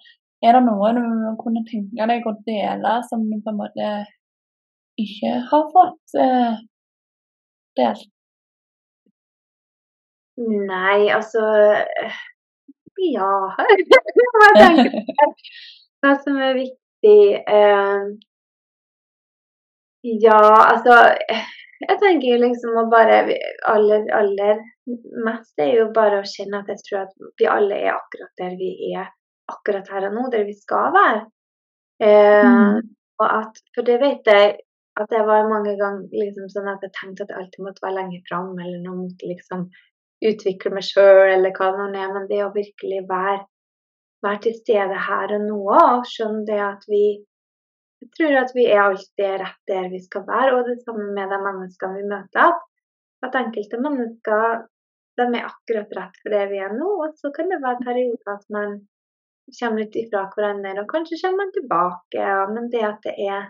[0.40, 1.02] er det noe du
[1.42, 3.90] kunne tenke deg å dele som du på en måte
[5.04, 6.56] ikke har fått eh,
[7.80, 8.08] delt?
[10.70, 11.40] Nei, altså
[13.00, 13.28] Ja.
[14.36, 15.00] Hva tenker du?
[16.00, 18.04] Hva som er viktig eh,
[20.24, 20.40] Ja,
[20.72, 20.94] altså
[21.80, 23.22] Jeg tenker jo liksom å bare
[23.70, 24.58] aller, aller
[25.24, 28.56] mest er jo bare å kjenne at jeg tror at vi alle er akkurat der
[28.60, 29.08] vi er
[29.50, 31.22] akkurat her og nå, der vi skal være.
[32.04, 32.90] Eh, mm.
[33.20, 34.52] og at, for det vet jeg
[35.00, 37.96] at det var mange ganger liksom sånn at jeg tenkte at jeg alltid måtte være
[37.98, 39.64] lenger fram, eller nå måtte liksom
[40.30, 42.12] utvikle meg sjøl, eller hva det nå er.
[42.16, 43.38] Men det å virkelig være,
[44.26, 47.04] være til stede her og nå, og skjønne det at vi
[48.00, 51.32] jeg tror at vi er alltid rett der vi skal være, og det samme med
[51.32, 52.54] de menneskene vi møter.
[53.26, 54.62] At enkelte mennesker
[55.20, 58.34] de er akkurat rett for det vi er nå, og så kan det være perioder
[58.34, 58.78] at man
[59.58, 62.20] kommer litt ifra hverandre, og kanskje kommer man tilbake.
[62.20, 63.48] Ja, men det at det er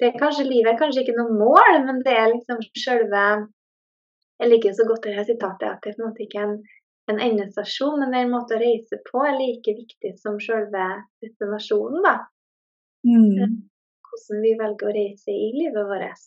[0.00, 3.24] det er kanskje Livet er kanskje ikke noe mål, men det er liksom selve
[4.40, 6.54] Jeg liker så godt det sitatet at det er på en måte ikke en,
[7.12, 10.86] en endestasjon, men det en måte å reise på er like viktig som selve
[11.20, 12.00] destinasjonen.
[12.06, 12.14] da.
[13.06, 13.56] Mm.
[14.10, 16.26] Hvordan vi velger å reise i livet vårt.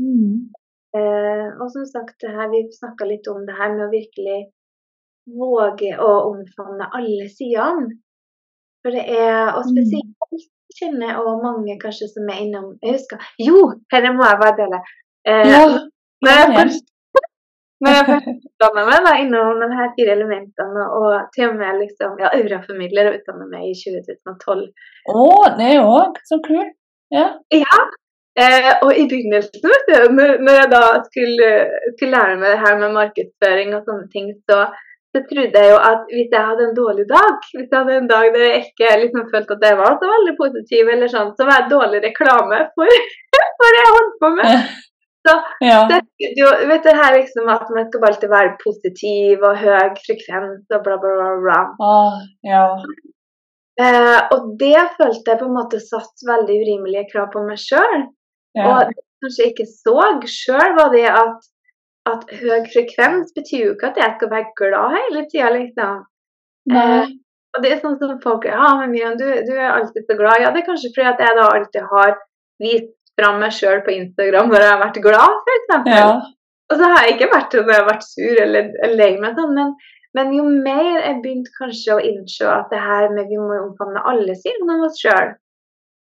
[0.00, 0.48] Mm.
[0.96, 4.40] Eh, og som sagt, her, vi snakka litt om det her med å virkelig
[5.26, 7.96] våge å omfavne alle sidene.
[8.84, 9.72] For det er, og mm.
[9.72, 13.60] spesielt kjenner og mange kanskje som er innom Jeg husker Jo,
[13.92, 14.82] dette må jeg bare dele.
[15.26, 15.62] Eh, ja,
[16.22, 16.50] når jeg
[17.84, 22.16] når jeg utdanna meg da, innom de her fire elementene, og til og med liksom,
[22.22, 24.64] ja, auraformidler og utdanner meg i 2012
[25.12, 26.72] Å, det er òg så kult.
[27.12, 27.28] Ja.
[27.52, 27.82] ja.
[28.36, 31.52] Eh, og i begynnelsen, vet du, når, når jeg da skulle,
[31.94, 34.66] skulle, lære meg det her med markedsføring og sånne ting, så
[35.16, 38.10] så trodde jeg jo at hvis jeg hadde en dårlig dag, hvis jeg hadde en
[38.10, 41.46] dag der jeg ikke liksom følte at jeg var så veldig positiv, eller sånn, så
[41.48, 42.98] var jeg dårlig reklame for,
[43.60, 44.52] for det jeg holdt på med.
[45.26, 45.80] Så ja.
[45.90, 46.00] det,
[46.38, 50.86] jo, vet du her liksom at man skal alltid være positiv og høy frekvens og
[50.86, 51.32] bla, bla, bla.
[51.42, 51.58] bla.
[51.82, 52.62] Ah, ja.
[53.82, 58.06] eh, og det følte jeg på en måte satt veldig urimelige krav på meg sjøl.
[58.56, 58.70] Ja.
[58.70, 59.98] Og det jeg kanskje ikke så
[60.30, 61.52] sjøl, var det at
[62.06, 66.04] at høy frekvens betyr jo ikke at jeg skal være glad hele tida, liksom.
[66.70, 67.14] Eh,
[67.56, 70.42] og det er sånn som folk Ja, men Miriam, du, du, er alltid så glad.
[70.42, 72.16] Ja, det er kanskje fordi at jeg da alltid har
[72.62, 75.92] vist fram meg sjøl på Instagram når jeg har vært glad, f.eks.
[75.92, 76.08] Ja.
[76.66, 79.12] Og så har jeg ikke vært det når jeg har vært sur eller, eller lei
[79.22, 79.76] meg sånn, men,
[80.18, 84.02] men, jo mer jeg begynte kanskje å innse at det her med vi må omfavne
[84.10, 85.32] alle sidene av oss sjøl,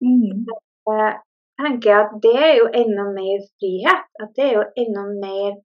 [0.06, 0.48] mm.
[0.94, 1.12] eh,
[1.60, 4.10] tenker jeg at det er jo enda mer frihet.
[4.24, 5.62] At det er jo enda mer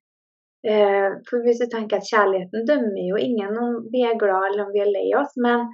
[0.67, 4.65] Eh, for hvis du tenker at kjærligheten dømmer jo ingen om vi er glad eller
[4.65, 5.69] om vi er lei oss, men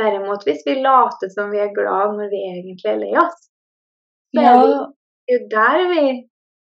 [0.00, 3.36] derimot hvis vi later som vi er glad når vi egentlig er lei oss,
[4.32, 4.54] så ja.
[4.54, 4.78] er det
[5.28, 6.04] jo der vi,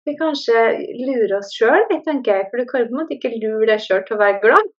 [0.08, 0.64] vi kanskje
[1.08, 2.48] lurer oss sjøl, tenker jeg.
[2.50, 4.72] For du kan på en måte ikke lure deg sjøl til å være glad.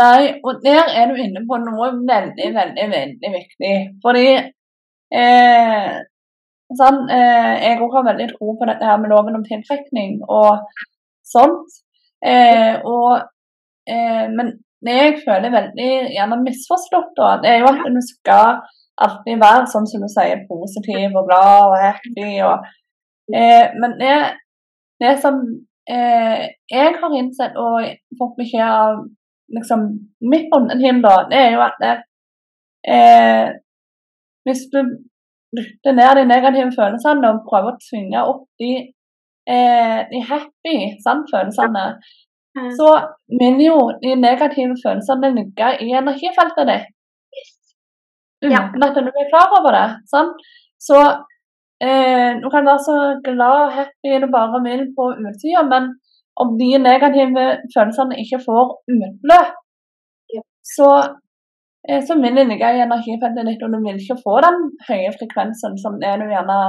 [0.00, 3.74] Nei, og der er du inne på noe veldig, veldig, veldig viktig.
[4.04, 5.90] Fordi eh,
[6.78, 10.62] sånn, eh, jeg òg har veldig tro på dette her med loven om tiltrekning og
[11.26, 11.80] sånt.
[12.22, 13.26] Eh, og,
[13.90, 14.54] eh, men
[14.86, 18.62] det jeg føler veldig gjerne misforstått, da, det er jo at du skal
[19.06, 22.28] alltid være sånn som du sier, positiv og glad og happy.
[22.46, 22.68] Og,
[23.34, 24.14] eh, men det,
[25.02, 25.40] det som
[25.90, 27.88] eh, jeg har innsett og
[28.20, 29.02] fått beskjed av
[29.56, 29.86] liksom,
[30.32, 31.96] mitt bondehinder, det er jo at det,
[32.94, 33.46] eh,
[34.48, 34.80] hvis du
[35.58, 38.72] lytter ned de negative følelsene og prøver å tvinge opp de
[39.50, 41.84] eh, de happy sant, følelsene,
[42.78, 42.90] så
[43.40, 46.88] vil jo de negative følelsene ligge i energifeltet ditt.
[48.42, 48.60] Ja.
[48.68, 49.88] uten at du er klar over det.
[50.12, 50.36] Sant?
[50.80, 50.98] Så
[51.84, 55.90] eh, du kan være så glad og happy du bare vil på utsida, men
[56.42, 58.64] om de negative følelsene ikke får
[58.94, 59.50] utløp,
[60.34, 60.42] Ja.
[60.76, 60.88] så,
[61.88, 65.76] eh, så vil ligge i energifeltet ditt, og du vil ikke få den høye frekvensen
[65.82, 66.60] som det du gjerne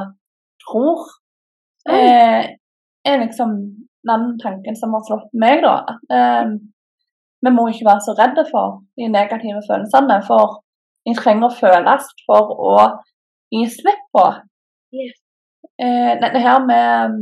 [0.66, 1.00] tror.
[1.90, 2.42] Eh,
[3.06, 3.50] er liksom
[4.12, 5.76] den tanken som har slått meg, da.
[6.16, 6.46] Eh,
[7.46, 10.60] vi må ikke være så redde for de negative følelsene, for
[11.08, 12.76] de trenger å føles for å
[13.54, 14.26] gi slipp på.
[14.96, 15.14] Yeah.
[15.82, 17.16] Eh, dette her med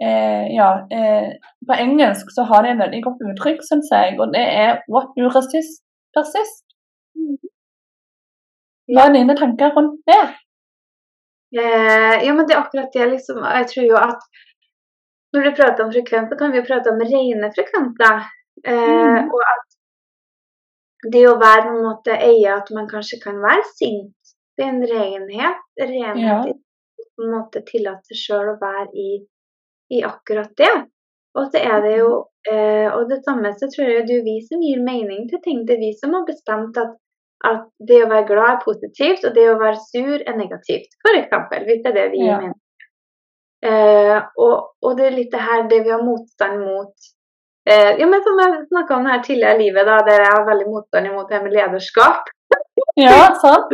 [0.00, 1.30] eh, Ja, eh,
[1.66, 5.10] på engelsk så har de et veldig godt uttrykk, syns jeg, og det er 'what
[5.18, 5.82] you resist,
[6.16, 6.66] persist'.
[8.90, 10.22] Hva er dine tanker rundt det?
[11.58, 13.42] Eh, ja, men det er akkurat det, liksom.
[13.42, 14.20] Jeg tror jo at
[15.34, 18.16] når du prater om frekvens, så kan vi jo prate om rene frekvenser.
[18.66, 19.30] Eh, Mhm.
[19.34, 19.69] Og at
[21.12, 24.14] det å være på en måte øye at man kanskje kan være sint,
[24.58, 25.62] det er en renhet.
[25.80, 26.40] Renhet Ja.
[26.46, 26.56] i
[27.16, 29.10] på en måte tillate sjøl å være i,
[29.92, 30.72] i akkurat det.
[31.36, 32.10] Og så er det jo
[32.50, 35.64] eh, Og det samme så tror jeg det er vi som gir mening til ting.
[35.66, 36.96] Det er vi som har bestemt at,
[37.44, 40.88] at det å være glad er positivt, og det å være sur er negativt.
[41.12, 42.38] Eksempel, hvis det er det vi Ja.
[42.40, 42.56] mener.
[43.62, 47.10] Eh, og, og det er litt det her det vi har motstand mot.
[47.70, 50.46] Eh, ja, men Som jeg snakka om her tidligere i livet, da, der jeg har
[50.48, 52.28] veldig motstand imot det med lederskap.
[52.96, 53.70] Ja, sant?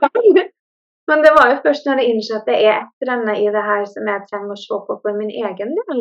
[1.08, 3.46] Men det var jo først når jeg innså at det er et eller annet i
[3.54, 6.00] det her som jeg trenger å se på for min egen del.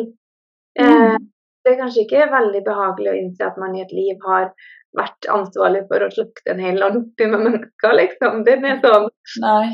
[0.80, 1.28] Eh, Mm.
[1.64, 4.50] det er kanskje ikke veldig behagelig å innse at man i et liv har
[4.98, 8.42] vært ansvarlig for å slukte en hel landsby med mennesker, liksom.
[8.44, 9.08] Det er sånn
[9.46, 9.68] Nei.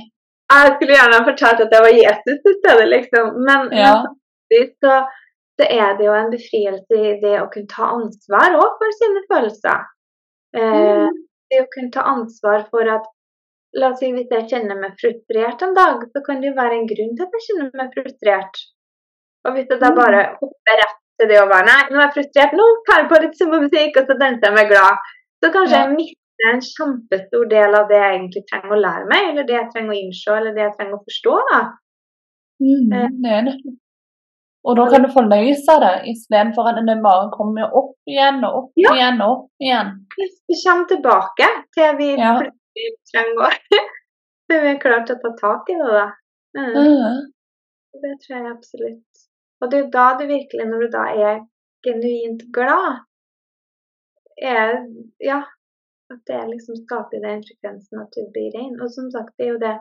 [0.52, 3.32] Jeg skulle gjerne ha fortalt at jeg var Jesus i stedet, liksom.
[3.48, 3.94] Men, Ja.
[4.52, 4.94] men så,
[5.60, 9.22] så er det jo en befrielse i det å kunne ta ansvar òg for sine
[9.30, 9.84] følelser.
[10.54, 11.18] Eh, Mm.
[11.50, 13.04] det å kunne ta ansvar for at
[13.74, 16.74] La oss si hvis jeg kjenner meg frustrert en dag, så kan det jo være
[16.76, 18.58] en grunn til at jeg kjenner meg frustrert.
[19.46, 19.96] Og hvis jeg da Mm.
[19.96, 23.08] bare hopper rett til det å være Nei, nå er jeg frustrert, nå tar jeg
[23.08, 24.98] på litt musikk, og så danser jeg meg glad.
[25.42, 25.86] Så kanskje Ja.
[25.86, 29.56] jeg mister en kjempestor del av det jeg egentlig trenger å lære meg, eller det
[29.56, 31.34] jeg trenger å innse, eller det jeg trenger å forstå.
[31.50, 31.60] da.
[32.60, 33.08] Mm, Eh.
[33.22, 33.56] det er det.
[34.62, 38.72] Og da kan du forløse det, istedenfor at det bare kommer opp igjen og opp
[38.78, 38.92] Ja.
[38.94, 39.88] igjen og opp igjen.
[40.18, 42.36] Vi kommer tilbake til vi Ja.
[42.38, 43.50] plutselig trenger å
[44.50, 46.06] Så vi er klart å ta tak i det, da.
[46.58, 46.74] Mm.
[46.76, 47.18] Mm.
[48.02, 49.22] Det tror jeg absolutt.
[49.62, 51.40] Og det er jo da du virkelig, når du da er
[51.86, 53.02] genuint glad,
[54.42, 54.86] er
[55.20, 55.42] Ja.
[56.12, 58.74] At det liksom skaper den frekvensen at du blir rein.
[58.82, 59.76] Og som sagt, det er jo det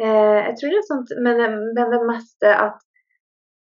[0.00, 2.78] eh, Jeg tror det er sånn med det, med det meste at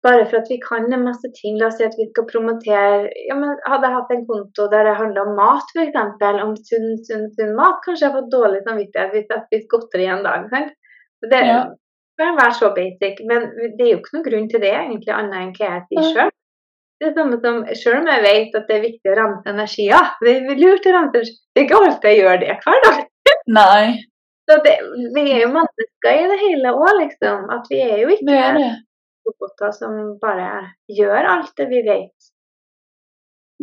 [0.03, 3.09] bare for at vi kan en masse ting, la oss si at vi skal promotere
[3.29, 5.95] ja, men Hadde jeg hatt en konto der det handla om mat, f.eks.,
[6.43, 10.09] om sunn, sunn, sunn mat, kanskje jeg har fått dårlig samvittighet hvis jeg spiser godteri
[10.11, 10.49] en dag.
[10.51, 10.75] sant?
[11.31, 11.63] Det Ja.
[12.19, 15.39] kan være så basic, men det er jo ikke noen grunn til det, egentlig, annet
[15.39, 16.31] enn hva jeg sier sjøl.
[16.99, 20.11] Det er samme som selv om jeg vet at det er viktig å rense energier,
[20.23, 22.99] det er lurt å rense Det er ikke alltid jeg gjør det hver dag.
[23.59, 23.85] Nei,
[24.49, 24.75] Så det,
[25.15, 27.47] vi er jo mennesker i det hele òg, liksom.
[27.55, 28.71] At vi er jo det ikke er det.
[29.27, 30.49] Roboter som bare
[30.91, 32.29] gjør alt det vi vet.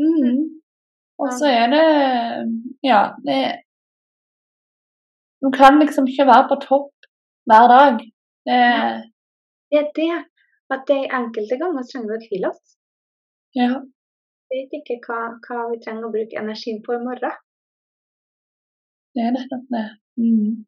[0.01, 0.41] Mm.
[1.21, 1.87] Og så er det
[2.87, 3.41] Ja, det
[5.43, 6.93] Du kan liksom ikke være på topp
[7.49, 8.01] hver dag.
[8.49, 8.61] Det,
[9.71, 10.13] Det er det
[10.75, 12.77] at det enkelte ganger trenger vi å hvile oss.
[13.61, 13.73] ja.
[14.51, 17.35] Vi vet ikke hva, hva vi trenger å bruke energien på i morgen.
[19.15, 19.85] Det er nettopp det.
[20.19, 20.65] Mm.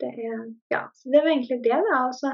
[0.00, 0.40] Det er,
[0.74, 2.00] ja, så det var egentlig det, da.
[2.08, 2.32] Og så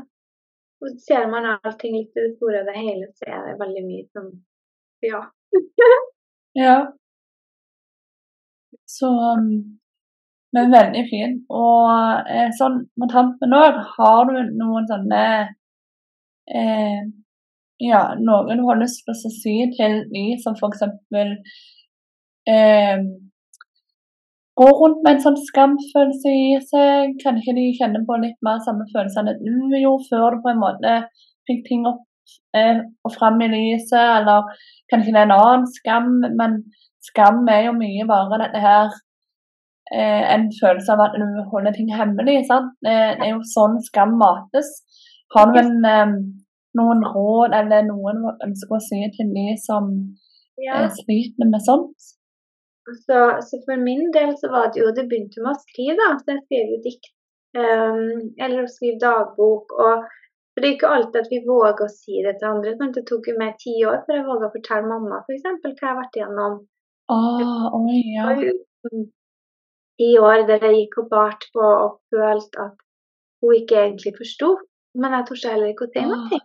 [0.83, 3.87] og ser man allting litt i det store og det hele, så er det veldig
[3.89, 4.31] mye som
[5.05, 5.23] Ja.
[6.57, 6.77] Ja.
[8.89, 9.09] Så
[9.39, 9.49] um,
[10.57, 11.43] Men veldig fint.
[11.53, 15.23] Og eh, sånn med tampen òg, har du noen sånne
[16.49, 17.01] eh,
[17.85, 20.87] Ja, noen du har lyst til å si til de som f.eks.
[22.49, 23.03] Eh,
[24.57, 27.17] går rundt med en sånn skamfølelse i seg.
[27.23, 30.95] Kanskje de kjenner på litt mer samme følelsene du gjorde før du på en måte
[31.49, 32.05] fikk ting opp
[32.57, 34.49] eh, og fram i lyset, eller
[34.93, 36.57] kanskje det er en annen skam, men
[37.07, 38.89] skam er jo mye bare dette her
[39.95, 42.41] eh, En følelse av at du holder ting hemmelig.
[42.49, 42.73] sant?
[42.83, 44.73] Det, er jo sånn skam mates.
[45.35, 46.17] Har du en, eh,
[46.81, 49.93] noen råd eller noen du ønsker å si til de som
[50.65, 50.87] ja.
[50.97, 52.13] sliter med sånt?
[52.87, 56.13] Så, så for min del så var det jo Det begynte med å skrive, da.
[56.21, 57.13] Så jeg skrev jo dikt.
[57.57, 59.75] Um, eller å skrive dagbok.
[59.75, 60.07] og
[60.57, 62.77] for Det er ikke alltid at vi våger å si det til andre.
[62.79, 62.95] Sant?
[62.97, 65.85] Det tok jo meg ti år før jeg våga å fortelle mamma for eksempel, hva
[65.85, 66.55] jeg har vært igjennom.
[67.13, 68.31] Ah, oh, ja.
[68.41, 69.05] Jo-
[69.97, 72.81] ti år der jeg gikk og bart på og følte at
[73.45, 74.51] hun ikke egentlig forsto.
[74.97, 76.41] Men jeg torde heller ikke å si noe.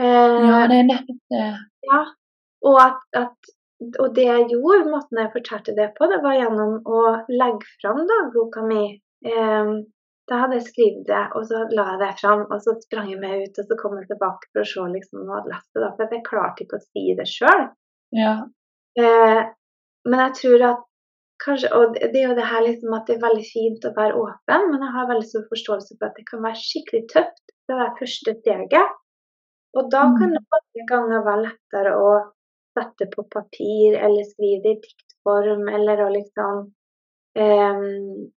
[0.00, 1.46] Eh, ja, det er nettopp det.
[1.90, 1.98] Ja,
[2.70, 3.50] og, at, at,
[3.80, 7.00] og det jeg gjorde, måten jeg fortalte det på, det var gjennom å
[7.32, 8.84] legge fram dagboka mi.
[9.24, 9.72] Eh,
[10.30, 13.18] da hadde jeg skrevet det, og så la jeg det fram, og så sprang jeg
[13.22, 15.80] meg ut, og så kom jeg tilbake for å se liksom, jeg hadde lest det.
[15.82, 17.64] Da, for jeg klarte ikke å si det sjøl.
[18.14, 18.36] Ja.
[19.00, 19.40] Eh,
[20.10, 20.86] men jeg tror at
[21.40, 24.18] kanskje, Og det er jo det her liksom at det er veldig fint å være
[24.22, 27.44] åpen, men jeg har veldig stor forståelse for at det kan være skikkelig tøft.
[27.70, 28.98] Det er første steget.
[29.78, 30.18] Og da mm.
[30.18, 32.10] kan det mange ganger være lettere å
[32.76, 36.62] sette på papir eller skrive det i diktform, eller å liksom
[37.38, 38.30] um,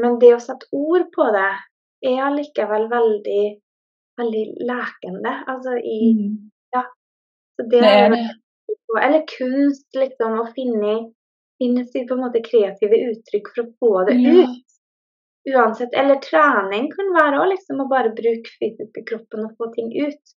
[0.00, 1.50] Men det å sette ord på det
[2.06, 3.44] er allikevel veldig,
[4.20, 5.32] veldig lekende.
[5.50, 6.36] Altså i mm.
[6.76, 6.84] Ja.
[7.56, 8.22] Så det, det er det.
[9.02, 10.38] Eller kunst, liksom.
[10.40, 10.96] Å finne,
[11.60, 14.34] finne sitt på en måte kreative uttrykk for å få det ja.
[14.44, 14.76] ut.
[15.50, 15.94] Uansett.
[15.96, 17.82] Eller trening kan være òg, liksom.
[17.84, 20.36] Å bare bruke fysisk kroppen og få ting ut.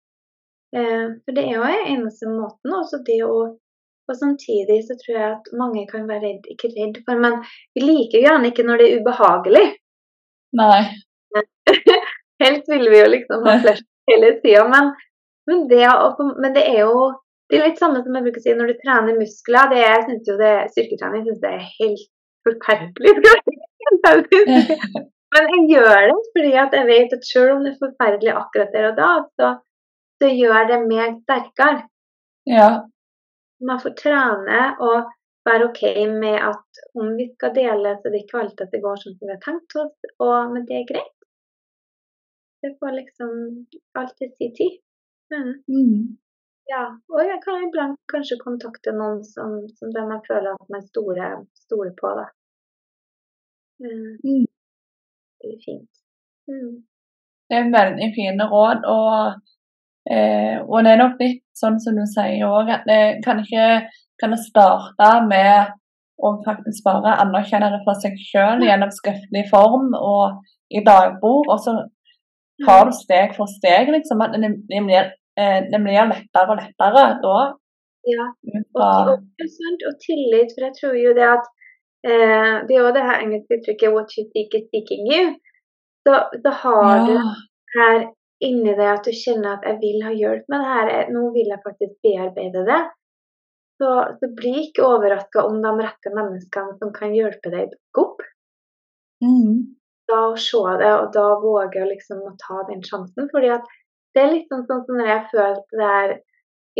[0.76, 2.76] Eh, for det er jo eneste måten.
[2.76, 3.34] Også det å
[4.10, 7.36] og samtidig så tror jeg at mange kan være redd, ikke redd for, men
[7.76, 9.66] vi liker gjerne ikke når det er ubehagelig.
[10.58, 10.80] Nei.
[12.42, 14.90] Helst vil vi jo liksom ha flest hele tida, men,
[15.46, 15.84] men, det,
[16.42, 17.12] men det er jo
[17.50, 19.70] det er litt samme som jeg bruker å si når du trener muskler.
[19.70, 22.04] Det, jeg synes jo det, Styrketrening syns det er helt
[22.46, 23.10] forferdelig.
[25.30, 28.72] Men jeg gjør det fordi at jeg vet at selv om det er forferdelig akkurat
[28.74, 29.50] der og da, så
[30.20, 31.86] så gjør det meg sterkere.
[32.48, 32.68] Ja.
[33.64, 35.10] Man får trene og
[35.48, 39.16] være OK med at om vi skal dele, så det ikke alltid det går sånn
[39.16, 41.16] som vi har tenkt oss, og, men det er greit.
[42.60, 43.30] Det får liksom
[43.96, 44.74] alltid si tid.
[45.32, 45.52] Mm.
[45.72, 46.02] Mm.
[46.70, 46.82] Ja,
[47.14, 51.40] og jeg kan iblant kanskje kontakte noen som, som der jeg føler at man stoler,
[51.64, 52.12] stoler på.
[52.20, 52.26] Da.
[53.80, 54.12] Mm.
[54.24, 54.46] mm.
[55.40, 55.90] Det er fint.
[56.50, 56.74] Mm.
[57.48, 58.84] Det er veldig fine råd.
[58.96, 59.40] og
[60.08, 63.84] Eh, og det er nok litt sånn som du sier òg, at det kan ikke
[64.20, 65.76] kan det starte med
[66.20, 70.40] å faktisk bare anerkjenne det for seg sjøl gjennom skriftlig form og
[70.70, 71.48] i dagbord.
[71.48, 71.76] og så
[72.66, 74.20] tar du steg for steg, liksom.
[74.24, 75.08] At det, det, blir,
[75.40, 77.38] eh, det blir lettere og lettere da.
[78.08, 78.26] Ja,
[78.80, 81.48] og, og, tillit, for jeg tror jo det at
[82.08, 85.34] eh, Det er jo det her engelske uttrykket 'what you think is seeking you'.
[86.04, 86.12] Så,
[86.44, 87.02] så har ja.
[87.08, 87.16] du
[87.76, 87.96] her
[88.44, 91.52] inni det at du kjenner at 'jeg vil ha hjelp med det her', nå vil
[91.52, 92.80] jeg faktisk bearbeide det,
[93.80, 98.24] så, så bli ikke overraska om de rette menneskene som kan hjelpe deg, dukker opp.
[99.24, 99.76] Mm.
[100.10, 103.28] Da se det, og da våge liksom å ta den sjansen.
[103.32, 103.64] fordi at
[104.14, 106.16] det er litt sånn, sånn som når jeg følte det her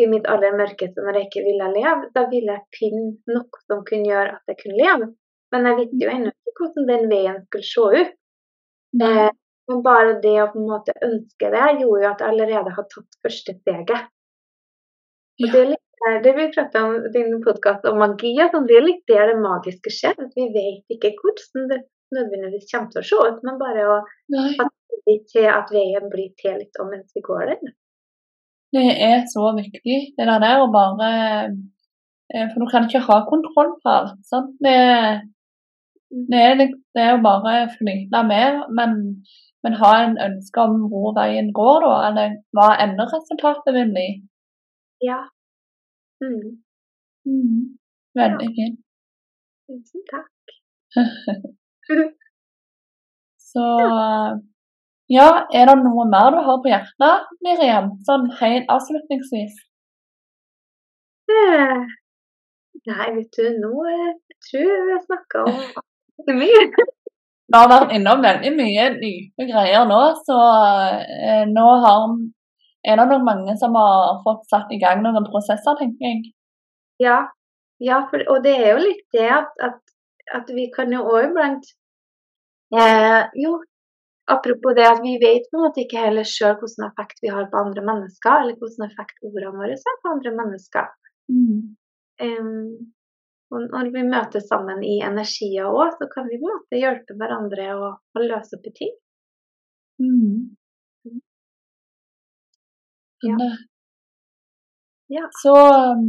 [0.01, 3.85] i mitt aller mørkeste når jeg ikke ville leve, da ville jeg finne noe som
[3.87, 5.11] kunne gjøre at jeg kunne leve.
[5.55, 8.17] Men jeg visste jo ennå ikke hvordan den veien skulle se ut.
[9.07, 9.31] Eh,
[9.71, 12.89] men bare det å på en måte ønske det, gjorde jo at jeg allerede har
[12.91, 14.11] tatt første steget.
[15.41, 18.77] Og det, er litt, det vi prata om i din podkast om magi, at det
[18.77, 20.19] er litt der det magiske skjer.
[20.21, 21.81] At vi vet ikke hvordan det
[22.17, 23.99] nødvendigvis kommer til å se ut, men bare å
[25.33, 27.75] til at veien blir til litt om mens vi går den.
[28.75, 31.11] Det er så viktig, det der å bare
[32.31, 34.21] eh, For du kan ikke ha kontroll på alt.
[34.29, 34.53] sant?
[34.63, 34.77] Det,
[36.31, 36.61] det, er,
[36.95, 39.01] det er jo bare flyte med, men
[39.65, 44.09] men ha en ønske om hvor veien går, da, eller hva enderesultatet vil bli.
[45.05, 45.21] Ja.
[46.25, 46.47] Mm.
[47.29, 47.61] Mm.
[48.21, 48.55] Veldig ja.
[48.59, 48.79] fint.
[49.69, 50.57] Tusen takk.
[53.51, 53.67] Så
[55.11, 59.57] ja, er det noe mer du har på hjertet, Miriam, sånn helt avslutningsvis?
[61.31, 61.81] Eh,
[62.91, 65.59] nei, vet du, nå eh, jeg tror jeg har snakka om
[66.39, 66.63] mye.
[67.51, 70.37] Vi har vært innom veldig mye dype greier nå, så
[71.03, 72.05] eh, nå har,
[72.87, 76.21] er det nok mange som har fått satt i gang noen prosesser, tenker jeg.
[77.03, 77.17] Ja,
[77.83, 79.81] ja for, og det er jo litt det at, at,
[80.39, 81.67] at vi kan jo òg iblant
[82.77, 83.57] eh, Jo,
[84.31, 87.51] apropos det at vi vet på en måte ikke heller sjøl hvilken effekt vi har
[87.51, 90.87] på andre mennesker, eller hvilken effekt ordene våre har på andre mennesker.
[91.35, 91.75] Mm.
[92.21, 92.93] Um,
[93.51, 97.17] og når vi møtes sammen i energier òg, så kan vi på en måte hjelpe
[97.19, 98.93] hverandre å, å løse opp i ting.
[100.01, 100.51] Mm.
[103.27, 103.49] Ja.
[105.17, 105.25] ja.
[105.43, 106.07] Så um,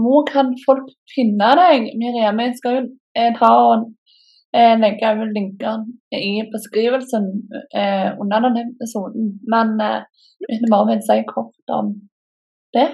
[0.00, 2.40] hvor kan folk finne deg, Miriam?
[2.42, 2.82] Jeg skal jo
[3.38, 3.86] ta og
[4.56, 7.28] eh, legge linkene i beskrivelsen
[7.74, 9.34] eh, under denne episoden.
[9.50, 10.00] Men eh,
[10.46, 11.92] hvis du bare vil si kort om
[12.76, 12.88] det?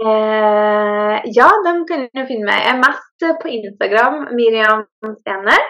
[0.00, 2.62] Eh, ja, de kan du finne meg.
[2.64, 4.84] Jeg er mest på Instagram, Miriam
[5.18, 5.64] Stener.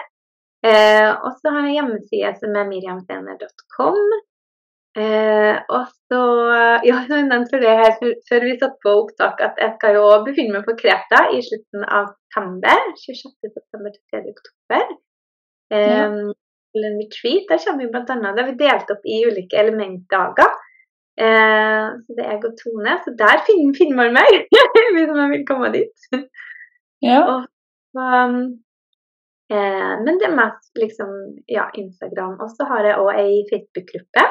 [0.61, 3.97] Eh, og så har jeg hjemmeside som er miriamstener.com.
[5.01, 6.21] Eh, og så
[6.83, 7.93] Ja, jeg nevnte for det her
[8.27, 11.85] før vi satte på opptak at jeg skal jo befinne meg på Kreta i slutten
[11.87, 12.91] av september.
[13.03, 13.51] 26.
[13.55, 14.23] september til 3.
[14.35, 14.95] oktober.
[15.75, 16.07] Eh, ja.
[16.07, 17.47] En retreat.
[17.51, 20.59] Der kommer vi annet, der vi delt opp i ulike elementdager.
[21.19, 22.97] Eh, så det er jeg og Tone.
[23.03, 24.31] Så der finner, finner man meg,
[24.95, 25.95] hvis man vil komme dit.
[27.01, 27.19] Ja.
[27.31, 27.47] Og,
[27.97, 28.35] um,
[29.51, 31.11] eh, men det er mest liksom
[31.49, 32.37] ja, Instagram.
[32.43, 34.25] Og så har jeg òg ei Facebook-gruppe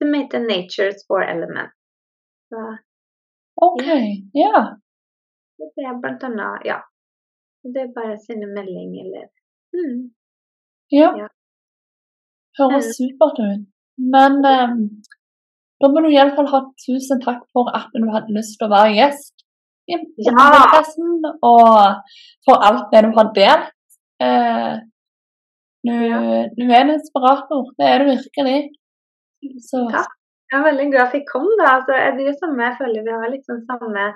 [0.00, 1.72] som heter Nature's Four Element.
[2.48, 2.60] Så,
[3.66, 3.86] OK.
[4.34, 4.64] Ja.
[5.60, 6.80] Det er blant annet Ja.
[7.62, 9.26] Det er bare å sende melding eller
[9.76, 9.96] mm.
[10.96, 11.10] Ja.
[11.20, 11.26] ja.
[12.56, 12.94] Høres mm.
[12.96, 13.66] supert ut.
[14.14, 14.78] Men um,
[15.80, 18.96] da må du iallfall ha tusen takk for at du hadde lyst til å være
[18.98, 19.44] gjest
[19.90, 21.32] i podkasten, ja.
[21.50, 23.72] og for alt det du har delt.
[24.22, 24.74] Eh,
[25.88, 25.96] du,
[26.58, 28.58] du, er en inspirator, det er du virkelig.
[29.64, 29.86] Så.
[29.96, 30.16] Takk.
[30.50, 31.46] Jeg er veldig glad for jeg kom.
[31.60, 31.76] da.
[31.76, 34.10] Altså, det er samme, jeg føler vi har litt sånn samme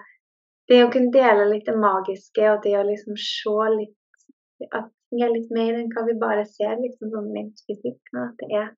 [0.69, 5.23] Det å kunne dele litt det magiske og det å liksom se litt At vi
[5.23, 8.01] er litt mer enn hva vi bare ser liksom sånn rent fysisk.
[8.13, 8.71] Men at det er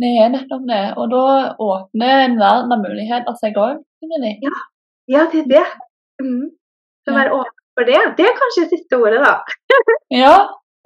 [0.00, 0.82] det er nettopp det.
[1.00, 1.24] Og da
[1.60, 3.82] åpner en verden av muligheter seg òg,
[4.46, 4.54] Ja.
[5.14, 5.66] ja, det er det.
[6.22, 6.50] Mm.
[7.04, 8.00] Så være åpen for det.
[8.16, 9.34] Det er kanskje siste ordet, da.
[10.22, 10.36] ja.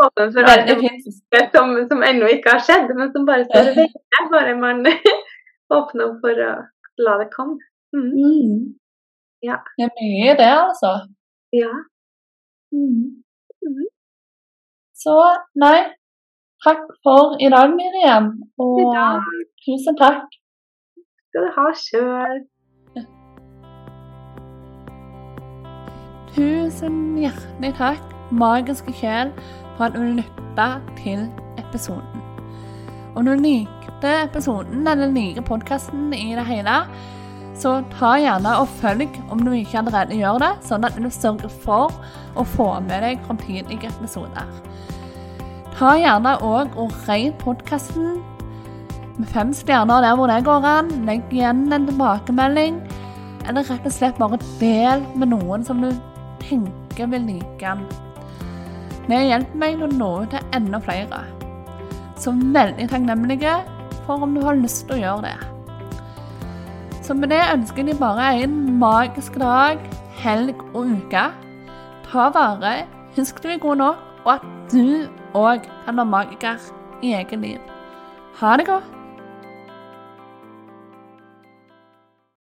[0.04, 3.76] Åpen for alt det som, som ennå ikke har skjedd, men som bare står og
[3.82, 4.30] venter.
[4.34, 4.82] Bare man
[5.78, 6.52] åpner opp for å
[7.06, 7.58] la det komme.
[7.94, 8.10] Mm.
[8.10, 8.62] Mm.
[9.46, 9.60] Ja.
[9.78, 10.94] Det er mye det, altså.
[11.54, 11.70] Ja.
[12.74, 13.22] Mm.
[13.62, 13.84] mm.
[15.04, 15.14] Så
[15.60, 15.78] nei,
[16.64, 18.26] Takk for i dag, Miriam.
[18.58, 18.94] Og
[19.64, 20.22] tusen takk.
[21.28, 22.38] skal du ha sjøl.
[26.34, 29.34] Tusen hjertelig takk, magiske sjel,
[29.76, 30.68] for at du lytta
[31.02, 31.26] til
[31.60, 32.24] episoden.
[33.14, 36.78] Om du likte episoden eller liker podkasten i det hele,
[37.60, 41.52] så ta gjerne og følg om du ikke allerede gjør det, sånn at du sørger
[41.66, 41.92] for
[42.34, 44.48] å få med deg framtidige episoder.
[45.74, 48.20] Ta gjerne òg og rate podkasten
[49.18, 50.90] med fem stjerner der hvor det går an.
[51.06, 52.76] Legg igjen en tilbakemelding.
[53.48, 55.90] Eller rett og slett bare del med noen som du
[56.42, 57.82] tenker vil like den.
[59.08, 61.24] Det hjelper meg å nå ut til enda flere.
[62.22, 63.56] Så veldig takknemlige
[64.06, 65.34] for om du har lyst til å gjøre det.
[67.04, 69.82] Så med det ønsker jeg bare en magisk dag,
[70.22, 71.26] helg og uke.
[72.06, 72.86] Ta vare,
[73.18, 76.56] husk du er god nok, og at du og kan være magiker
[77.02, 77.58] i eget liv.
[78.40, 78.93] Ha det godt.